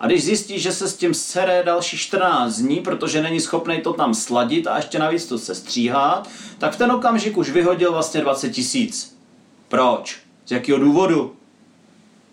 A 0.00 0.06
když 0.06 0.24
zjistí, 0.24 0.58
že 0.58 0.72
se 0.72 0.88
s 0.88 0.96
tím 0.96 1.14
sere 1.14 1.62
další 1.66 1.98
14 1.98 2.56
dní, 2.58 2.80
protože 2.80 3.22
není 3.22 3.40
schopný 3.40 3.80
to 3.80 3.92
tam 3.92 4.14
sladit 4.14 4.66
a 4.66 4.76
ještě 4.76 4.98
navíc 4.98 5.26
to 5.26 5.38
se 5.38 5.54
stříhá, 5.54 6.22
tak 6.58 6.72
v 6.72 6.78
ten 6.78 6.92
okamžik 6.92 7.36
už 7.36 7.50
vyhodil 7.50 7.92
vlastně 7.92 8.20
20 8.20 8.50
tisíc. 8.50 9.16
Proč? 9.68 10.18
Z 10.46 10.50
jakého 10.50 10.78
důvodu? 10.78 11.32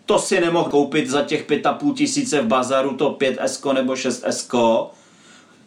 To 0.05 0.19
si 0.19 0.41
nemohl 0.41 0.69
koupit 0.69 1.09
za 1.09 1.21
těch 1.21 1.49
5,5 1.49 1.93
tisíce 1.93 2.41
v 2.41 2.47
bazaru, 2.47 2.95
to 2.95 3.11
5S 3.19 3.73
nebo 3.73 3.93
6S. 3.93 4.87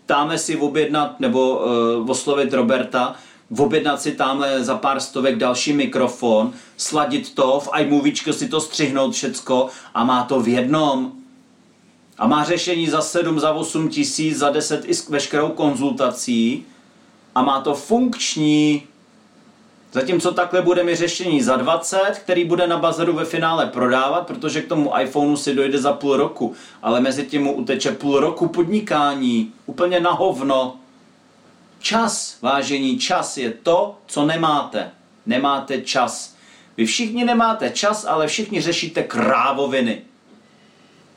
Táme 0.06 0.38
si 0.38 0.56
objednat, 0.56 1.20
nebo 1.20 1.56
uh, 1.56 2.10
oslovit 2.10 2.52
Roberta, 2.52 3.16
objednat 3.58 4.02
si 4.02 4.12
tamhle 4.12 4.64
za 4.64 4.78
pár 4.78 5.00
stovek 5.00 5.36
další 5.36 5.72
mikrofon, 5.72 6.52
sladit 6.76 7.34
to, 7.34 7.60
v 7.60 7.68
iMoviečko 7.80 8.32
si 8.32 8.48
to 8.48 8.60
střihnout 8.60 9.14
všecko 9.14 9.68
a 9.94 10.04
má 10.04 10.24
to 10.24 10.40
v 10.40 10.48
jednom. 10.48 11.12
A 12.18 12.26
má 12.26 12.44
řešení 12.44 12.86
za 12.86 13.00
7, 13.00 13.40
za 13.40 13.52
8 13.52 13.88
tisíc, 13.88 14.38
za 14.38 14.50
10 14.50 14.84
i 14.84 14.94
s 14.94 15.08
veškerou 15.08 15.48
konzultací 15.48 16.64
a 17.34 17.42
má 17.42 17.60
to 17.60 17.74
funkční. 17.74 18.82
Zatímco 19.92 20.32
takhle 20.32 20.62
bude 20.62 20.84
mi 20.84 20.96
řešení 20.96 21.42
za 21.42 21.56
20, 21.56 21.98
který 22.24 22.44
bude 22.44 22.66
na 22.66 22.78
bazaru 22.78 23.12
ve 23.12 23.24
finále 23.24 23.66
prodávat, 23.66 24.26
protože 24.26 24.62
k 24.62 24.68
tomu 24.68 24.92
iPhoneu 25.00 25.36
si 25.36 25.54
dojde 25.54 25.78
za 25.78 25.92
půl 25.92 26.16
roku, 26.16 26.54
ale 26.82 27.00
mezi 27.00 27.24
tím 27.24 27.42
mu 27.42 27.52
uteče 27.52 27.92
půl 27.92 28.20
roku 28.20 28.48
podnikání, 28.48 29.52
úplně 29.66 30.00
na 30.00 30.10
hovno. 30.10 30.76
Čas, 31.82 32.36
vážení, 32.42 32.98
čas 32.98 33.36
je 33.36 33.50
to, 33.50 33.98
co 34.06 34.26
nemáte. 34.26 34.90
Nemáte 35.26 35.80
čas. 35.80 36.34
Vy 36.76 36.86
všichni 36.86 37.24
nemáte 37.24 37.70
čas, 37.70 38.04
ale 38.04 38.26
všichni 38.26 38.60
řešíte 38.60 39.02
krávoviny. 39.02 40.02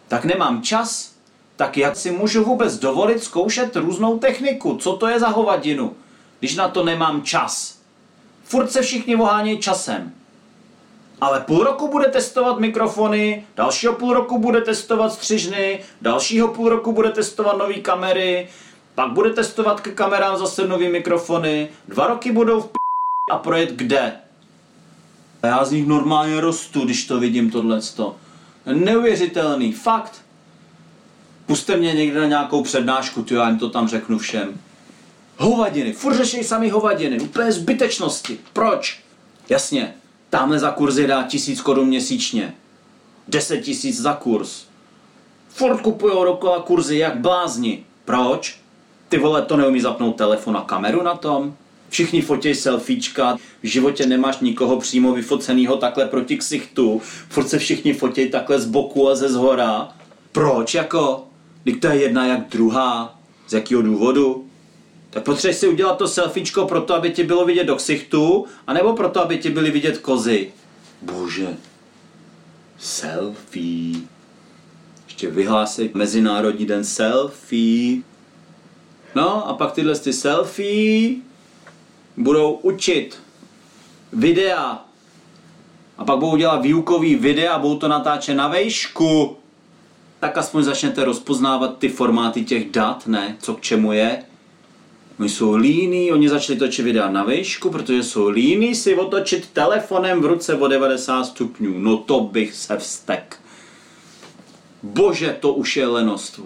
Tak 0.07 0.25
nemám 0.25 0.61
čas, 0.61 1.13
tak 1.55 1.77
jak 1.77 1.95
si 1.95 2.11
můžu 2.11 2.43
vůbec 2.43 2.77
dovolit 2.77 3.23
zkoušet 3.23 3.75
různou 3.75 4.19
techniku? 4.19 4.77
Co 4.77 4.95
to 4.95 5.07
je 5.07 5.19
za 5.19 5.27
hovadinu, 5.27 5.95
když 6.39 6.55
na 6.55 6.69
to 6.69 6.83
nemám 6.83 7.23
čas? 7.23 7.79
Furt 8.43 8.71
se 8.71 8.81
všichni 8.81 9.15
ohánějí 9.15 9.59
časem. 9.59 10.13
Ale 11.21 11.41
půl 11.41 11.63
roku 11.63 11.87
bude 11.87 12.07
testovat 12.07 12.59
mikrofony, 12.59 13.45
dalšího 13.55 13.93
půl 13.93 14.13
roku 14.13 14.39
bude 14.39 14.61
testovat 14.61 15.13
střižny, 15.13 15.79
dalšího 16.01 16.47
půl 16.47 16.69
roku 16.69 16.91
bude 16.91 17.11
testovat 17.11 17.57
nové 17.57 17.73
kamery, 17.73 18.47
pak 18.95 19.11
bude 19.11 19.29
testovat 19.29 19.81
k 19.81 19.93
kamerám 19.93 20.37
zase 20.37 20.67
nový 20.67 20.89
mikrofony, 20.89 21.69
dva 21.87 22.07
roky 22.07 22.31
budou 22.31 22.61
v 22.61 22.65
p- 22.65 22.71
a 23.31 23.37
projet 23.37 23.69
kde? 23.69 24.13
A 25.43 25.47
já 25.47 25.65
z 25.65 25.71
nich 25.71 25.87
normálně 25.87 26.41
rostu, 26.41 26.85
když 26.85 27.05
to 27.05 27.19
vidím 27.19 27.51
tohleto. 27.51 28.15
Neuvěřitelný, 28.65 29.71
fakt. 29.73 30.21
Puste 31.45 31.77
mě 31.77 31.93
někde 31.93 32.19
na 32.19 32.27
nějakou 32.27 32.63
přednášku, 32.63 33.23
ty 33.23 33.33
já 33.33 33.49
jim 33.49 33.59
to 33.59 33.69
tam 33.69 33.87
řeknu 33.87 34.17
všem. 34.17 34.59
Hovadiny, 35.37 35.93
furt 35.93 36.15
řešej 36.15 36.43
sami 36.43 36.69
hovadiny, 36.69 37.19
úplně 37.19 37.51
zbytečnosti. 37.51 38.39
Proč? 38.53 38.99
Jasně, 39.49 39.93
tamhle 40.29 40.59
za 40.59 40.71
kurzy 40.71 41.07
dá 41.07 41.23
tisíc 41.23 41.61
korun 41.61 41.87
měsíčně. 41.87 42.55
Deset 43.27 43.61
tisíc 43.61 44.01
za 44.01 44.13
kurz. 44.13 44.65
Furt 45.49 45.81
kupujou 45.81 46.23
roková 46.23 46.61
kurzy 46.61 46.97
jak 46.97 47.17
blázni. 47.19 47.85
Proč? 48.05 48.59
Ty 49.09 49.17
vole, 49.17 49.41
to 49.41 49.57
neumí 49.57 49.81
zapnout 49.81 50.15
telefon 50.15 50.57
a 50.57 50.61
kameru 50.61 51.03
na 51.03 51.15
tom? 51.15 51.55
Všichni 51.89 52.21
fotěj 52.21 52.55
selfiečka, 52.55 53.37
v 53.63 53.67
životě 53.67 54.05
nemáš 54.05 54.39
nikoho 54.39 54.79
přímo 54.79 55.13
vyfocenýho 55.13 55.77
takhle 55.77 56.05
proti 56.05 56.37
ksichtu, 56.37 57.01
furt 57.29 57.47
se 57.47 57.59
všichni 57.59 57.93
fotěj 57.93 58.29
takhle 58.29 58.59
z 58.59 58.65
boku 58.65 59.09
a 59.09 59.15
ze 59.15 59.29
zhora. 59.29 59.89
Proč 60.31 60.73
jako? 60.73 61.27
Když 61.63 61.75
to 61.79 61.87
je 61.87 61.95
jedna 61.95 62.25
jak 62.25 62.49
druhá. 62.49 63.19
Z 63.47 63.53
jakého 63.53 63.81
důvodu? 63.81 64.45
Tak 65.09 65.23
potřebuješ 65.23 65.57
si 65.57 65.67
udělat 65.67 65.97
to 65.97 66.07
selfiečko 66.07 66.65
proto, 66.65 66.95
aby 66.95 67.11
ti 67.11 67.23
bylo 67.23 67.45
vidět 67.45 67.63
do 67.63 67.75
ksichtu, 67.75 68.45
anebo 68.67 68.93
proto, 68.93 69.21
aby 69.21 69.37
ti 69.37 69.49
byly 69.49 69.71
vidět 69.71 69.97
kozy. 69.97 70.51
Bože. 71.01 71.47
Selfie. 72.77 73.95
Ještě 75.05 75.29
vyhlásí 75.29 75.89
Mezinárodní 75.93 76.65
den 76.65 76.83
selfie. 76.83 78.01
No 79.15 79.49
a 79.49 79.53
pak 79.53 79.71
tyhle 79.71 79.99
ty 79.99 80.13
selfie 80.13 81.15
budou 82.17 82.51
učit 82.51 83.19
videa 84.13 84.85
a 85.97 86.05
pak 86.05 86.19
budou 86.19 86.35
dělat 86.35 86.61
výukový 86.61 87.15
videa 87.15 87.53
a 87.53 87.59
budou 87.59 87.77
to 87.77 87.87
natáčet 87.87 88.37
na 88.37 88.47
vejšku. 88.47 89.37
Tak 90.19 90.37
aspoň 90.37 90.63
začnete 90.63 91.05
rozpoznávat 91.05 91.77
ty 91.77 91.89
formáty 91.89 92.45
těch 92.45 92.71
dat, 92.71 93.07
ne? 93.07 93.37
Co 93.39 93.53
k 93.53 93.61
čemu 93.61 93.91
je. 93.91 94.23
Oni 95.19 95.29
jsou 95.29 95.55
líní, 95.55 96.11
oni 96.11 96.29
začali 96.29 96.59
točit 96.59 96.85
videa 96.85 97.11
na 97.11 97.23
vejšku, 97.23 97.69
protože 97.69 98.03
jsou 98.03 98.27
líní 98.27 98.75
si 98.75 98.95
otočit 98.95 99.49
telefonem 99.53 100.21
v 100.21 100.25
ruce 100.25 100.55
o 100.55 100.67
90 100.67 101.23
stupňů. 101.23 101.79
No 101.79 101.97
to 101.97 102.19
bych 102.19 102.53
se 102.53 102.77
vstek. 102.77 103.39
Bože, 104.83 105.37
to 105.39 105.53
už 105.53 105.77
je 105.77 105.87
lenost. 105.87 106.39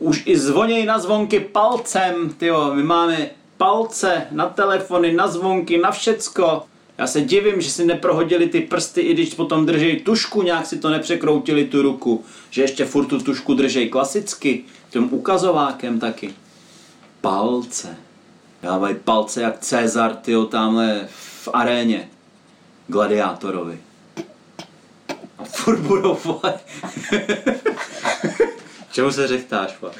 Už 0.00 0.22
i 0.26 0.38
zvoněj 0.38 0.86
na 0.86 0.98
zvonky 0.98 1.40
palcem, 1.40 2.34
tyjo, 2.36 2.74
my 2.74 2.82
máme 2.82 3.30
palce 3.56 4.26
na 4.30 4.48
telefony, 4.48 5.12
na 5.12 5.28
zvonky, 5.28 5.78
na 5.78 5.90
všecko. 5.90 6.62
Já 6.98 7.06
se 7.06 7.20
divím, 7.20 7.60
že 7.60 7.70
si 7.70 7.84
neprohodili 7.84 8.46
ty 8.46 8.60
prsty, 8.60 9.00
i 9.00 9.14
když 9.14 9.34
potom 9.34 9.66
držej 9.66 10.00
tušku, 10.00 10.42
nějak 10.42 10.66
si 10.66 10.78
to 10.78 10.90
nepřekroutili 10.90 11.64
tu 11.64 11.82
ruku. 11.82 12.24
Že 12.50 12.62
ještě 12.62 12.84
furt 12.84 13.06
tu 13.06 13.18
tušku 13.18 13.54
držej 13.54 13.88
klasicky, 13.88 14.64
tím 14.90 15.14
ukazovákem 15.14 16.00
taky. 16.00 16.34
Palce. 17.20 17.96
Dávají 18.62 18.94
palce 19.04 19.42
jak 19.42 19.58
Cezar, 19.58 20.16
tyjo, 20.16 20.44
tamhle 20.44 21.08
v 21.42 21.48
aréně. 21.52 22.08
Gladiátorovi. 22.86 23.78
A 25.38 25.44
furt 25.44 25.78
budou 25.78 26.18
vole. 26.24 26.60
Čemu 28.92 29.12
se 29.12 29.28
řechtáš, 29.28 29.76
vole? 29.80 29.92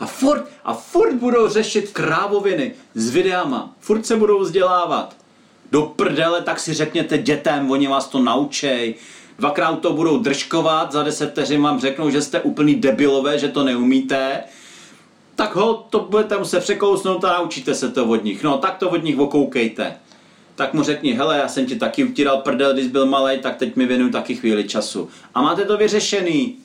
A 0.00 0.06
furt, 0.06 0.44
a 0.64 0.74
furt 0.74 1.14
budou 1.14 1.48
řešit 1.48 1.90
krávoviny 1.92 2.72
s 2.94 3.10
videama. 3.10 3.74
Furt 3.80 4.06
se 4.06 4.16
budou 4.16 4.40
vzdělávat. 4.40 5.16
Do 5.72 5.82
prdele, 5.82 6.42
tak 6.42 6.60
si 6.60 6.74
řekněte 6.74 7.18
dětem, 7.18 7.70
oni 7.70 7.86
vás 7.88 8.08
to 8.08 8.18
naučej. 8.18 8.94
Dvakrát 9.38 9.80
to 9.80 9.92
budou 9.92 10.18
držkovat, 10.18 10.92
za 10.92 11.02
deset 11.02 11.30
vteřin 11.30 11.62
vám 11.62 11.80
řeknou, 11.80 12.10
že 12.10 12.22
jste 12.22 12.40
úplný 12.40 12.74
debilové, 12.74 13.38
že 13.38 13.48
to 13.48 13.64
neumíte. 13.64 14.40
Tak 15.34 15.56
ho, 15.56 15.86
to 15.90 16.00
budete 16.00 16.38
muset 16.38 16.60
překousnout 16.60 17.24
a 17.24 17.32
naučíte 17.32 17.74
se 17.74 17.88
to 17.90 18.06
od 18.06 18.24
nich. 18.24 18.42
No, 18.42 18.58
tak 18.58 18.76
to 18.76 18.90
od 18.90 19.04
nich 19.04 19.18
okoukejte. 19.18 19.96
Tak 20.54 20.74
mu 20.74 20.82
řekni, 20.82 21.12
hele, 21.12 21.38
já 21.38 21.48
jsem 21.48 21.66
ti 21.66 21.76
taky 21.76 22.04
utíral 22.04 22.36
prdel, 22.36 22.72
když 22.72 22.86
byl 22.86 23.06
malý, 23.06 23.38
tak 23.38 23.56
teď 23.56 23.76
mi 23.76 23.86
věnuju 23.86 24.10
taky 24.10 24.34
chvíli 24.34 24.64
času. 24.64 25.08
A 25.34 25.42
máte 25.42 25.64
to 25.64 25.76
vyřešený. 25.76 26.56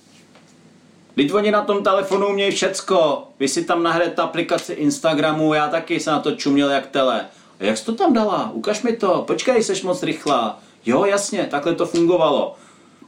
Teď 1.15 1.33
oni 1.33 1.51
na 1.51 1.61
tom 1.61 1.83
telefonu 1.83 2.29
mějí 2.33 2.51
všecko. 2.51 3.27
Vy 3.39 3.47
si 3.47 3.65
tam 3.65 3.83
nahrajete 3.83 4.21
aplikaci 4.21 4.73
Instagramu, 4.73 5.53
já 5.53 5.67
taky 5.67 5.99
jsem 5.99 6.13
na 6.13 6.19
to 6.19 6.31
čuměl 6.31 6.69
jak 6.69 6.87
tele. 6.87 7.25
A 7.59 7.63
jak 7.63 7.77
jsi 7.77 7.85
to 7.85 7.95
tam 7.95 8.13
dala? 8.13 8.51
Ukaž 8.53 8.81
mi 8.81 8.95
to. 8.95 9.23
Počkej, 9.27 9.63
jsi 9.63 9.85
moc 9.85 10.03
rychlá. 10.03 10.59
Jo, 10.85 11.05
jasně, 11.05 11.47
takhle 11.51 11.75
to 11.75 11.85
fungovalo. 11.85 12.55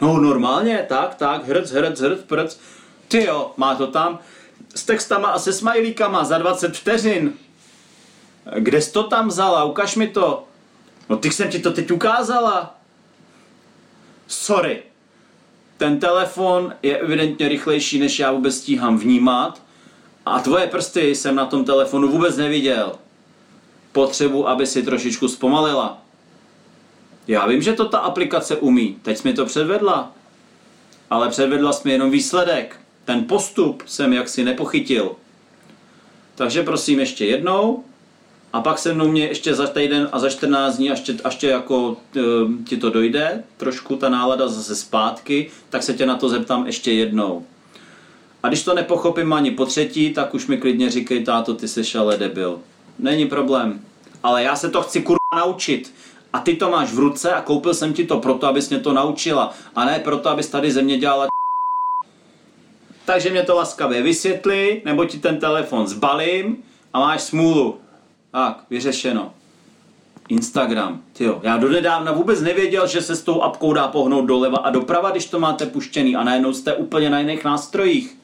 No 0.02 0.18
normálně, 0.18 0.86
tak, 0.90 1.16
tak, 1.16 1.48
hrc, 1.48 1.72
hrc, 1.72 2.00
hrc, 2.00 2.20
prc. 2.28 2.58
Ty 3.08 3.24
jo, 3.24 3.52
má 3.58 3.76
to 3.76 3.88
tam 3.88 4.20
s 4.76 4.84
textama 4.84 5.30
a 5.30 5.40
se 5.40 5.54
smajlíkama 5.54 6.24
za 6.24 6.38
20 6.38 6.78
vteřin. 6.78 7.34
Kde 8.60 8.82
jsi 8.82 8.92
to 8.92 9.04
tam 9.04 9.28
vzala? 9.28 9.64
Ukaž 9.64 9.96
mi 9.96 10.08
to. 10.08 10.44
No 11.10 11.18
ty 11.18 11.32
jsem 11.32 11.50
ti 11.50 11.60
to 11.60 11.72
teď 11.72 11.92
ukázala. 11.92 12.76
Sorry. 14.28 14.84
Ten 15.82 16.00
telefon 16.00 16.74
je 16.84 16.98
evidentně 16.98 17.50
rychlejší, 17.50 18.00
než 18.00 18.20
já 18.20 18.32
vůbec 18.32 18.56
stíhám 18.56 18.98
vnímat. 18.98 19.62
A 20.26 20.40
tvoje 20.40 20.68
prsty 20.68 21.16
jsem 21.16 21.36
na 21.36 21.46
tom 21.46 21.66
telefonu 21.66 22.08
vůbec 22.08 22.38
neviděl. 22.38 22.96
Potřebu, 23.92 24.48
aby 24.48 24.68
si 24.68 24.84
trošičku 24.84 25.28
zpomalila. 25.28 26.02
Já 27.28 27.48
vím, 27.48 27.62
že 27.62 27.74
to 27.74 27.86
ta 27.86 27.98
aplikace 27.98 28.56
umí. 28.56 28.98
Teď 29.02 29.18
jsi 29.18 29.28
mi 29.28 29.34
to 29.34 29.46
předvedla. 29.46 30.12
Ale 31.10 31.30
předvedla 31.30 31.74
jsi 31.74 31.82
mi 31.88 31.92
jenom 31.92 32.12
výsledek. 32.12 32.80
Ten 33.06 33.24
postup 33.24 33.84
jsem 33.86 34.14
jaksi 34.14 34.44
nepochytil. 34.44 35.16
Takže 36.36 36.64
prosím 36.64 37.00
ještě 37.00 37.26
jednou 37.26 37.84
a 38.54 38.62
pak 38.62 38.80
se 38.80 38.94
mnou 38.94 39.08
mě 39.08 39.26
ještě 39.26 39.56
za 39.56 39.68
týden 39.68 40.10
a 40.12 40.20
za 40.20 40.30
14 40.30 40.78
dní, 40.78 40.92
až 40.92 41.00
tě, 41.00 41.14
až 41.24 41.36
tě 41.36 41.48
jako 41.48 41.98
e, 42.16 42.22
ti 42.64 42.78
to 42.78 42.90
dojde, 42.90 43.44
trošku 43.58 43.96
ta 43.96 44.10
nálada 44.10 44.48
zase 44.48 44.76
zpátky, 44.76 45.52
tak 45.70 45.84
se 45.84 45.94
tě 45.94 46.06
na 46.06 46.16
to 46.16 46.30
zeptám 46.30 46.66
ještě 46.66 46.92
jednou. 46.92 47.46
A 48.44 48.48
když 48.48 48.64
to 48.64 48.74
nepochopím 48.74 49.34
ani 49.34 49.52
po 49.52 49.66
třetí, 49.66 50.14
tak 50.14 50.34
už 50.34 50.48
mi 50.48 50.58
klidně 50.58 50.90
říkej, 50.90 51.24
táto, 51.24 51.54
ty 51.54 51.68
jsi 51.68 51.98
ale 51.98 52.18
debil. 52.18 52.60
Není 53.00 53.26
problém. 53.26 53.82
Ale 54.24 54.44
já 54.44 54.56
se 54.56 54.70
to 54.70 54.82
chci 54.82 55.02
kurva 55.02 55.46
naučit. 55.46 55.94
A 56.34 56.40
ty 56.40 56.56
to 56.56 56.70
máš 56.70 56.94
v 56.94 57.00
ruce 57.00 57.32
a 57.32 57.42
koupil 57.42 57.74
jsem 57.74 57.94
ti 57.94 58.06
to 58.06 58.20
proto, 58.20 58.48
abys 58.48 58.70
mě 58.70 58.80
to 58.80 58.94
naučila. 58.94 59.54
A 59.76 59.86
ne 59.86 60.00
proto, 60.00 60.30
abys 60.30 60.48
tady 60.48 60.72
ze 60.72 60.82
mě 60.82 60.98
dělala 60.98 61.28
takže 63.06 63.30
mě 63.30 63.44
to 63.44 63.56
laskavě 63.56 64.02
vysvětli, 64.02 64.82
nebo 64.86 65.06
ti 65.06 65.20
ten 65.20 65.40
telefon 65.40 65.88
zbalím 65.88 66.64
a 66.94 67.00
máš 67.00 67.22
smůlu. 67.22 67.80
Tak, 68.32 68.64
vyřešeno. 68.70 69.34
Instagram, 70.28 71.02
tyjo, 71.14 71.40
já 71.44 71.58
donedávna 71.58 72.12
vůbec 72.12 72.42
nevěděl, 72.42 72.88
že 72.88 73.02
se 73.02 73.16
s 73.16 73.22
tou 73.22 73.42
apkou 73.42 73.74
dá 73.74 73.88
pohnout 73.88 74.26
doleva 74.26 74.58
a 74.58 74.70
doprava, 74.70 75.12
když 75.12 75.26
to 75.26 75.40
máte 75.40 75.66
puštěný 75.66 76.16
a 76.16 76.24
najednou 76.24 76.54
jste 76.54 76.74
úplně 76.74 77.10
na 77.10 77.20
jiných 77.20 77.44
nástrojích. 77.44 78.18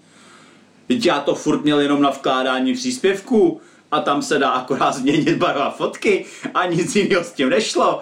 Teď 0.88 1.06
já 1.06 1.20
to 1.20 1.36
furt 1.36 1.64
měl 1.64 1.80
jenom 1.80 2.02
na 2.02 2.10
vkládání 2.10 2.74
příspěvků 2.74 3.62
a 3.92 4.00
tam 4.00 4.22
se 4.22 4.40
dá 4.40 4.50
akorát 4.50 4.92
změnit 4.92 5.38
barva 5.38 5.72
fotky 5.72 6.26
a 6.54 6.66
nic 6.66 6.96
jiného 6.96 7.24
s 7.24 7.32
tím 7.32 7.50
nešlo. 7.50 8.02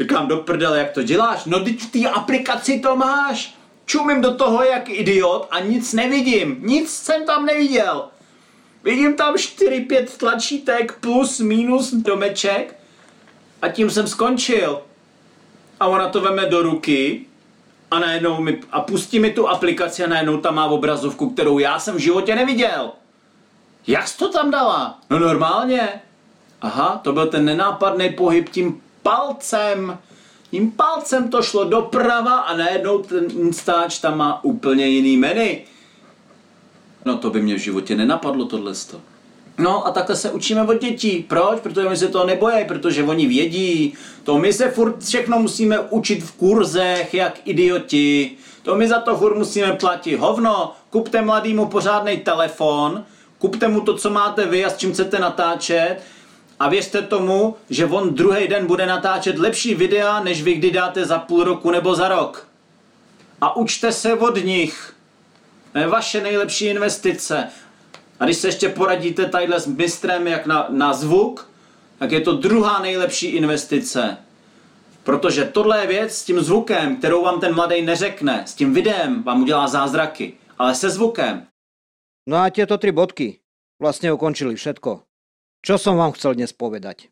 Říkám 0.00 0.28
do 0.28 0.36
prdele, 0.36 0.78
jak 0.78 0.92
to 0.92 1.02
děláš? 1.02 1.44
No 1.44 1.60
teď 1.60 1.80
v 1.80 1.90
té 1.90 2.10
aplikaci 2.10 2.80
to 2.80 2.96
máš. 2.96 3.54
Čumím 3.86 4.20
do 4.20 4.34
toho 4.34 4.62
jak 4.62 4.88
idiot 4.88 5.48
a 5.50 5.60
nic 5.60 5.92
nevidím. 5.92 6.56
Nic 6.60 6.90
jsem 6.90 7.26
tam 7.26 7.46
neviděl. 7.46 8.08
Vidím 8.86 9.16
tam 9.16 9.34
4-5 9.34 10.06
tlačítek 10.16 10.98
plus 11.00 11.40
minus 11.40 11.94
domeček 11.94 12.80
a 13.62 13.68
tím 13.68 13.90
jsem 13.90 14.06
skončil. 14.06 14.82
A 15.80 15.86
ona 15.86 16.08
to 16.08 16.20
veme 16.20 16.46
do 16.46 16.62
ruky 16.62 17.26
a 17.90 17.98
najednou 17.98 18.40
mi, 18.40 18.60
a 18.70 18.80
pustí 18.80 19.18
mi 19.18 19.30
tu 19.30 19.48
aplikaci 19.48 20.04
a 20.04 20.08
najednou 20.08 20.40
tam 20.40 20.54
má 20.54 20.66
obrazovku, 20.66 21.30
kterou 21.30 21.58
já 21.58 21.78
jsem 21.78 21.94
v 21.94 21.98
životě 21.98 22.34
neviděl. 22.34 22.92
Jak 23.86 24.08
jsi 24.08 24.18
to 24.18 24.32
tam 24.32 24.50
dala? 24.50 24.98
No 25.10 25.18
normálně. 25.18 25.88
Aha, 26.60 27.00
to 27.04 27.12
byl 27.12 27.26
ten 27.26 27.44
nenápadný 27.44 28.10
pohyb 28.10 28.48
tím 28.48 28.82
palcem. 29.02 29.98
Tím 30.50 30.70
palcem 30.70 31.30
to 31.30 31.42
šlo 31.42 31.64
doprava 31.64 32.36
a 32.36 32.56
najednou 32.56 32.98
ten 32.98 33.24
Instač 33.30 33.98
tam 33.98 34.18
má 34.18 34.44
úplně 34.44 34.86
jiný 34.86 35.16
menu. 35.16 35.58
No 37.06 37.16
to 37.16 37.30
by 37.30 37.42
mě 37.42 37.54
v 37.54 37.58
životě 37.58 37.96
nenapadlo 37.96 38.44
tohle. 38.44 38.72
No 39.58 39.86
a 39.86 39.90
takhle 39.90 40.16
se 40.16 40.30
učíme 40.30 40.62
od 40.62 40.80
dětí. 40.80 41.24
Proč? 41.28 41.60
Protože 41.60 41.86
oni 41.86 41.96
se 41.96 42.08
toho 42.08 42.26
nebojí, 42.26 42.64
protože 42.64 43.02
oni 43.02 43.26
vědí. 43.26 43.94
To 44.24 44.38
my 44.38 44.52
se 44.52 44.70
furt 44.70 45.04
všechno 45.04 45.38
musíme 45.38 45.80
učit 45.80 46.22
v 46.22 46.32
kurzech, 46.32 47.14
jak 47.14 47.40
idioti. 47.44 48.30
To 48.62 48.74
my 48.74 48.88
za 48.88 49.00
to 49.00 49.16
furt 49.16 49.36
musíme 49.36 49.72
platit. 49.72 50.16
Hovno, 50.16 50.72
kupte 50.90 51.22
mladýmu 51.22 51.66
pořádný 51.66 52.16
telefon, 52.16 53.04
kupte 53.38 53.68
mu 53.68 53.80
to, 53.80 53.96
co 53.96 54.10
máte 54.10 54.46
vy 54.46 54.64
a 54.64 54.70
s 54.70 54.76
čím 54.76 54.92
chcete 54.92 55.18
natáčet 55.18 55.96
a 56.60 56.68
věřte 56.68 57.02
tomu, 57.02 57.56
že 57.70 57.86
on 57.86 58.14
druhý 58.14 58.48
den 58.48 58.66
bude 58.66 58.86
natáčet 58.86 59.38
lepší 59.38 59.74
videa, 59.74 60.20
než 60.20 60.42
vy 60.42 60.54
kdy 60.54 60.70
dáte 60.70 61.04
za 61.04 61.18
půl 61.18 61.44
roku 61.44 61.70
nebo 61.70 61.94
za 61.94 62.08
rok. 62.08 62.48
A 63.40 63.56
učte 63.56 63.92
se 63.92 64.14
od 64.14 64.44
nich. 64.44 64.95
Vaše 65.84 66.20
nejlepší 66.20 66.66
investice. 66.66 67.48
A 68.20 68.24
když 68.24 68.36
se 68.36 68.48
ještě 68.48 68.68
poradíte 68.68 69.26
tadyhle 69.26 69.60
s 69.60 69.66
mistrem 69.66 70.26
jak 70.26 70.46
na, 70.46 70.66
na 70.70 70.92
zvuk, 70.92 71.50
tak 71.98 72.12
je 72.12 72.20
to 72.20 72.32
druhá 72.32 72.82
nejlepší 72.82 73.26
investice. 73.26 74.16
Protože 75.04 75.44
tohle 75.44 75.80
je 75.80 75.86
věc 75.86 76.12
s 76.16 76.24
tím 76.24 76.40
zvukem, 76.40 76.96
kterou 76.96 77.24
vám 77.24 77.40
ten 77.40 77.54
mladý 77.54 77.82
neřekne. 77.82 78.42
S 78.46 78.54
tím 78.54 78.74
videem 78.74 79.22
vám 79.22 79.42
udělá 79.42 79.68
zázraky. 79.68 80.32
Ale 80.58 80.74
se 80.74 80.90
zvukem. 80.90 81.46
No 82.26 82.42
a 82.42 82.50
tieto 82.50 82.74
tri 82.74 82.90
bodky 82.90 83.38
vlastne 83.78 84.10
ukončili 84.10 84.58
všetko. 84.58 85.06
Čo 85.62 85.74
som 85.78 85.94
vám 85.94 86.10
chcel 86.18 86.34
dnes 86.34 86.50
povedať? 86.50 87.06